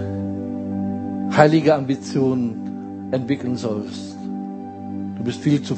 heilige 1.36 1.74
Ambition 1.74 3.10
entwickeln 3.10 3.56
sollst. 3.56 4.16
Du 5.18 5.24
bist 5.24 5.40
viel 5.40 5.60
zu 5.64 5.76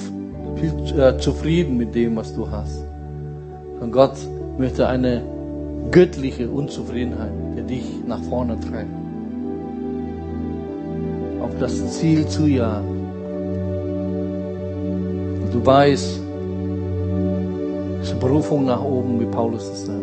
viel 0.58 1.00
äh, 1.00 1.18
zufrieden 1.18 1.78
mit 1.78 1.96
dem, 1.96 2.18
was 2.18 2.36
du 2.36 2.52
hast. 2.52 2.84
Und 3.80 3.94
Gott 3.94 4.18
möchte 4.58 4.86
eine 4.86 5.22
göttliche 5.92 6.50
Unzufriedenheit, 6.50 7.32
die 7.56 7.76
dich 7.76 7.86
nach 8.06 8.22
vorne 8.24 8.60
treibt. 8.60 8.92
Auf 11.42 11.52
das 11.58 11.98
Ziel 11.98 12.28
zu 12.28 12.48
jagen. 12.48 12.99
Du 15.52 15.66
weißt, 15.66 16.20
diese 18.02 18.16
Berufung 18.16 18.66
nach 18.66 18.84
oben, 18.84 19.20
wie 19.20 19.26
Paulus 19.26 19.64
es 19.70 19.86
sagt. 19.86 20.00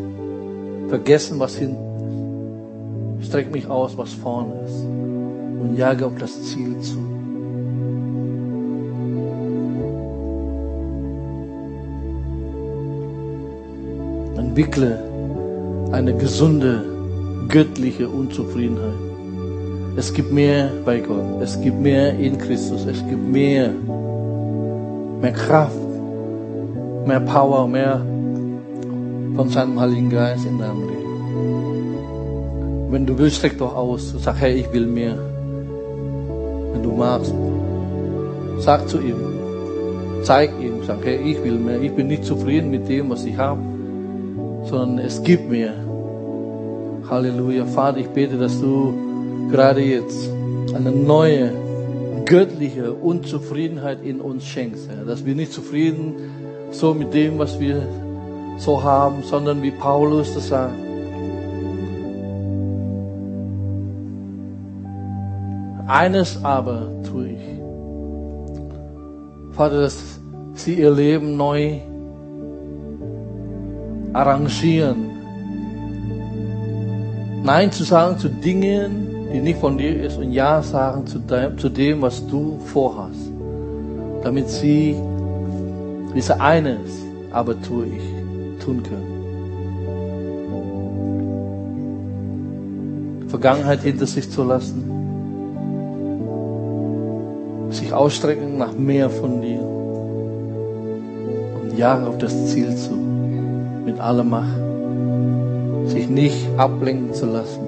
Vergessen, 0.89 1.39
was 1.39 1.57
hinten 1.57 3.19
ist. 3.21 3.29
Streck 3.29 3.53
mich 3.53 3.69
aus, 3.69 3.97
was 3.97 4.13
vorne 4.13 4.53
ist. 4.65 4.85
Und 4.85 5.77
jage 5.77 6.07
auf 6.07 6.17
das 6.19 6.43
Ziel 6.43 6.79
zu. 6.81 7.17
entwickle 14.57 14.99
eine 15.93 16.15
gesunde, 16.15 16.83
göttliche 17.47 18.09
Unzufriedenheit. 18.09 18.97
Es 19.97 20.11
gibt 20.15 20.33
mehr 20.33 20.71
bei 20.83 21.01
Gott. 21.01 21.43
Es 21.43 21.61
gibt 21.61 21.79
mehr 21.79 22.19
in 22.19 22.39
Christus. 22.39 22.87
Es 22.87 23.07
gibt 23.07 23.23
mehr, 23.31 23.71
mehr 25.21 25.33
Kraft, 25.33 25.77
mehr 27.07 27.21
Power, 27.21 27.67
mehr 27.69 28.01
von 29.35 29.49
seinem 29.49 29.79
Heiligen 29.81 30.11
Geist 30.11 30.47
in 30.47 30.59
deinem 30.59 30.83
Leben. 30.89 30.97
Wenn 32.91 33.07
du 33.07 33.19
willst, 33.19 33.37
streck 33.39 33.59
doch 33.59 33.75
aus. 33.75 34.15
Sag, 34.19 34.41
hey, 34.41 34.55
ich 34.55 34.73
will 34.73 34.87
mehr. 34.87 35.19
Wenn 36.73 36.83
du 36.83 36.93
magst, 36.93 37.35
Sag 38.59 38.89
zu 38.89 38.99
ihm, 39.01 39.17
zeig 40.23 40.51
ihm, 40.61 40.83
sag, 40.87 41.05
hey, 41.05 41.17
ich 41.17 41.43
will 41.45 41.59
mehr, 41.59 41.81
ich 41.81 41.93
bin 41.93 42.07
nicht 42.07 42.25
zufrieden 42.25 42.71
mit 42.71 42.89
dem, 42.89 43.11
was 43.11 43.25
ich 43.27 43.37
habe, 43.37 43.61
sondern 44.65 44.99
es 44.99 45.23
gibt 45.23 45.51
mir. 45.51 45.75
Halleluja. 47.09 47.67
Vater, 47.67 47.99
ich 47.99 48.09
bete, 48.09 48.39
dass 48.39 48.61
du 48.61 48.95
gerade 49.51 49.83
jetzt 49.83 50.31
eine 50.75 50.91
neue, 50.91 51.53
göttliche 52.27 52.93
Unzufriedenheit 52.93 54.03
in 54.03 54.21
uns 54.21 54.45
schenkst, 54.45 54.89
Herr. 54.89 55.05
Dass 55.05 55.25
wir 55.25 55.35
nicht 55.35 55.53
zufrieden 55.53 56.15
so 56.71 56.93
mit 56.93 57.15
dem, 57.15 57.39
was 57.39 57.59
wir 57.59 57.89
so 58.59 58.83
haben, 58.83 59.23
sondern 59.23 59.63
wie 59.63 59.71
Paulus 59.71 60.35
das 60.35 60.49
sagt. 60.49 60.75
Eines 65.87 66.45
aber 66.45 66.91
tue 67.09 67.29
ich. 67.29 67.37
Vater, 69.53 69.83
dass 69.83 70.21
sie 70.55 70.75
ihr 70.75 70.91
Leben 70.91 71.37
neu 71.37 71.79
arrangieren. 74.13 75.11
Nein 77.45 77.71
zu 77.71 77.85
sagen 77.85 78.19
zu 78.19 78.29
Dingen, 78.29 79.16
die 79.37 79.43
nicht 79.43 79.61
von 79.61 79.77
dir 79.77 80.03
ist 80.03 80.17
und 80.17 80.33
Ja 80.33 80.63
sagen 80.63 81.07
zu 81.07 81.19
dem, 81.19 81.59
zu 81.59 81.69
dem 81.69 82.01
was 82.01 82.27
du 82.27 82.59
vorhast. 82.73 83.31
Damit 84.23 84.49
sie 84.49 84.97
diese 86.15 86.41
eines 86.41 87.05
aber 87.31 87.61
tue 87.61 87.85
ich 87.85 88.65
tun 88.65 88.83
können. 88.83 89.13
Vergangenheit 93.29 93.83
hinter 93.83 94.07
sich 94.07 94.31
zu 94.31 94.43
lassen, 94.43 94.91
sich 97.73 97.93
ausstrecken 97.93 98.57
nach 98.57 98.73
mehr 98.73 99.11
von 99.11 99.43
dir 99.43 99.61
und 101.61 101.77
jagen 101.77 102.07
auf 102.07 102.17
das 102.17 102.47
Ziel 102.47 102.75
zu, 102.75 102.95
mit 103.85 104.01
aller 104.01 104.25
Macht, 104.25 104.57
sich 105.91 106.09
nicht 106.09 106.49
ablenken 106.57 107.13
zu 107.13 107.27
lassen. 107.27 107.66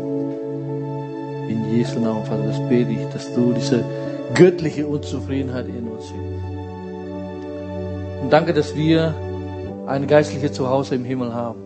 In 1.48 1.64
Jesu 1.74 1.98
Namen, 1.98 2.24
Vater, 2.24 2.46
das 2.46 2.60
bete 2.68 2.92
ich, 2.92 3.06
dass 3.12 3.32
du 3.34 3.52
diese 3.52 3.82
göttliche 4.34 4.86
Unzufriedenheit 4.86 5.66
in 5.66 5.88
uns 5.88 6.06
schenkst. 6.06 6.44
Und 8.22 8.32
danke, 8.32 8.52
dass 8.52 8.76
wir 8.76 9.14
ein 9.86 10.06
geistliches 10.06 10.52
Zuhause 10.52 10.96
im 10.96 11.04
Himmel 11.04 11.32
haben. 11.32 11.60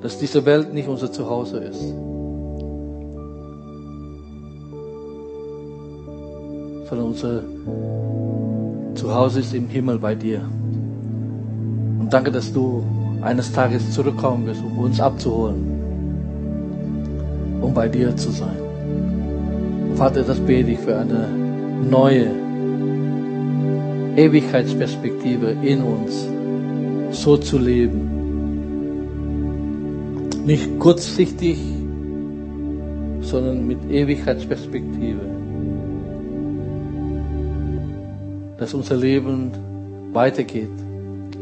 Dass 0.00 0.18
diese 0.18 0.44
Welt 0.46 0.72
nicht 0.72 0.88
unser 0.88 1.12
Zuhause 1.12 1.58
ist. 1.58 1.82
Sondern 6.88 7.06
unser 7.08 7.42
Zuhause 8.94 9.40
ist 9.40 9.52
im 9.52 9.68
Himmel 9.68 9.98
bei 9.98 10.14
dir. 10.14 10.40
Und 11.98 12.08
danke, 12.10 12.30
dass 12.30 12.52
du 12.52 12.82
eines 13.20 13.52
Tages 13.52 13.92
zurückkommen 13.92 14.46
wirst, 14.46 14.62
um 14.62 14.78
uns 14.78 15.00
abzuholen. 15.00 15.75
Um 17.66 17.74
bei 17.74 17.88
dir 17.88 18.16
zu 18.16 18.30
sein. 18.30 18.56
Vater, 19.96 20.22
das 20.22 20.38
bete 20.38 20.70
ich 20.70 20.78
für 20.78 20.96
eine 20.96 21.26
neue 21.90 22.28
Ewigkeitsperspektive 24.14 25.56
in 25.62 25.82
uns, 25.82 26.28
so 27.10 27.36
zu 27.36 27.58
leben. 27.58 28.08
Nicht 30.44 30.78
kurzsichtig, 30.78 31.58
sondern 33.22 33.66
mit 33.66 33.78
Ewigkeitsperspektive. 33.90 35.26
Dass 38.58 38.74
unser 38.74 38.96
Leben 38.96 39.50
weitergeht, 40.12 40.70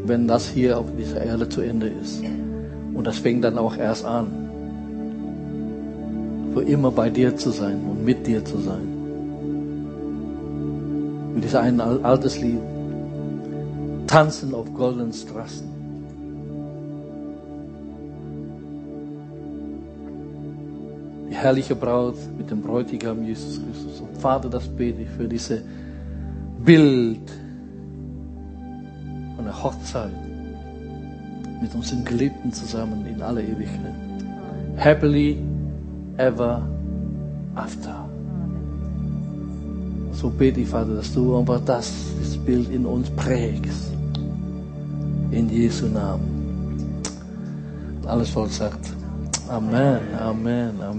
wenn 0.07 0.27
das 0.27 0.49
hier 0.49 0.79
auf 0.79 0.87
dieser 0.97 1.23
Erde 1.23 1.47
zu 1.47 1.61
Ende 1.61 1.91
ist. 2.01 2.23
Und 2.95 3.05
das 3.05 3.19
fängt 3.19 3.43
dann 3.43 3.59
auch 3.59 3.77
erst 3.77 4.05
an, 4.05 4.44
immer 6.61 6.91
bei 6.91 7.09
dir 7.09 7.35
zu 7.35 7.49
sein 7.49 7.81
und 7.89 8.05
mit 8.05 8.25
dir 8.25 8.43
zu 8.43 8.57
sein. 8.57 8.87
Mit 11.33 11.43
dieser 11.43 11.61
einen 11.61 11.81
altes 11.81 12.39
Lied. 12.39 12.59
Tanzen 14.07 14.53
auf 14.53 14.73
goldenen 14.73 15.11
Straßen. 15.11 15.67
Die 21.29 21.35
herrliche 21.35 21.75
Braut 21.75 22.15
mit 22.37 22.49
dem 22.49 22.61
Bräutigam 22.61 23.23
Jesus 23.25 23.59
Christus. 23.61 23.99
Und 23.99 24.17
Vater, 24.17 24.49
das 24.49 24.67
bete 24.67 25.01
ich 25.01 25.09
für 25.09 25.27
diese 25.27 25.61
Bild 26.63 27.29
von 29.35 29.45
der 29.45 29.63
Hochzeit 29.63 30.11
mit 31.61 31.73
unseren 31.75 32.05
Geliebten 32.05 32.53
zusammen 32.53 33.05
in 33.05 33.21
aller 33.21 33.41
Ewigkeit. 33.41 33.93
Happily 34.77 35.37
ever 36.17 36.61
after. 37.55 38.05
So 40.11 40.29
bete 40.29 40.61
ich, 40.61 40.69
Vater, 40.69 40.95
dass 40.95 41.13
du 41.13 41.37
einfach 41.37 41.61
das, 41.65 41.91
das 42.19 42.37
Bild 42.37 42.69
in 42.71 42.85
uns 42.85 43.09
prägst. 43.11 43.91
In 45.31 45.49
Jesu 45.49 45.87
Namen. 45.87 47.03
Alles 48.05 48.29
Volk 48.29 48.51
sagt 48.51 48.93
Amen, 49.49 49.99
Amen, 50.19 50.81
Amen. 50.81 50.95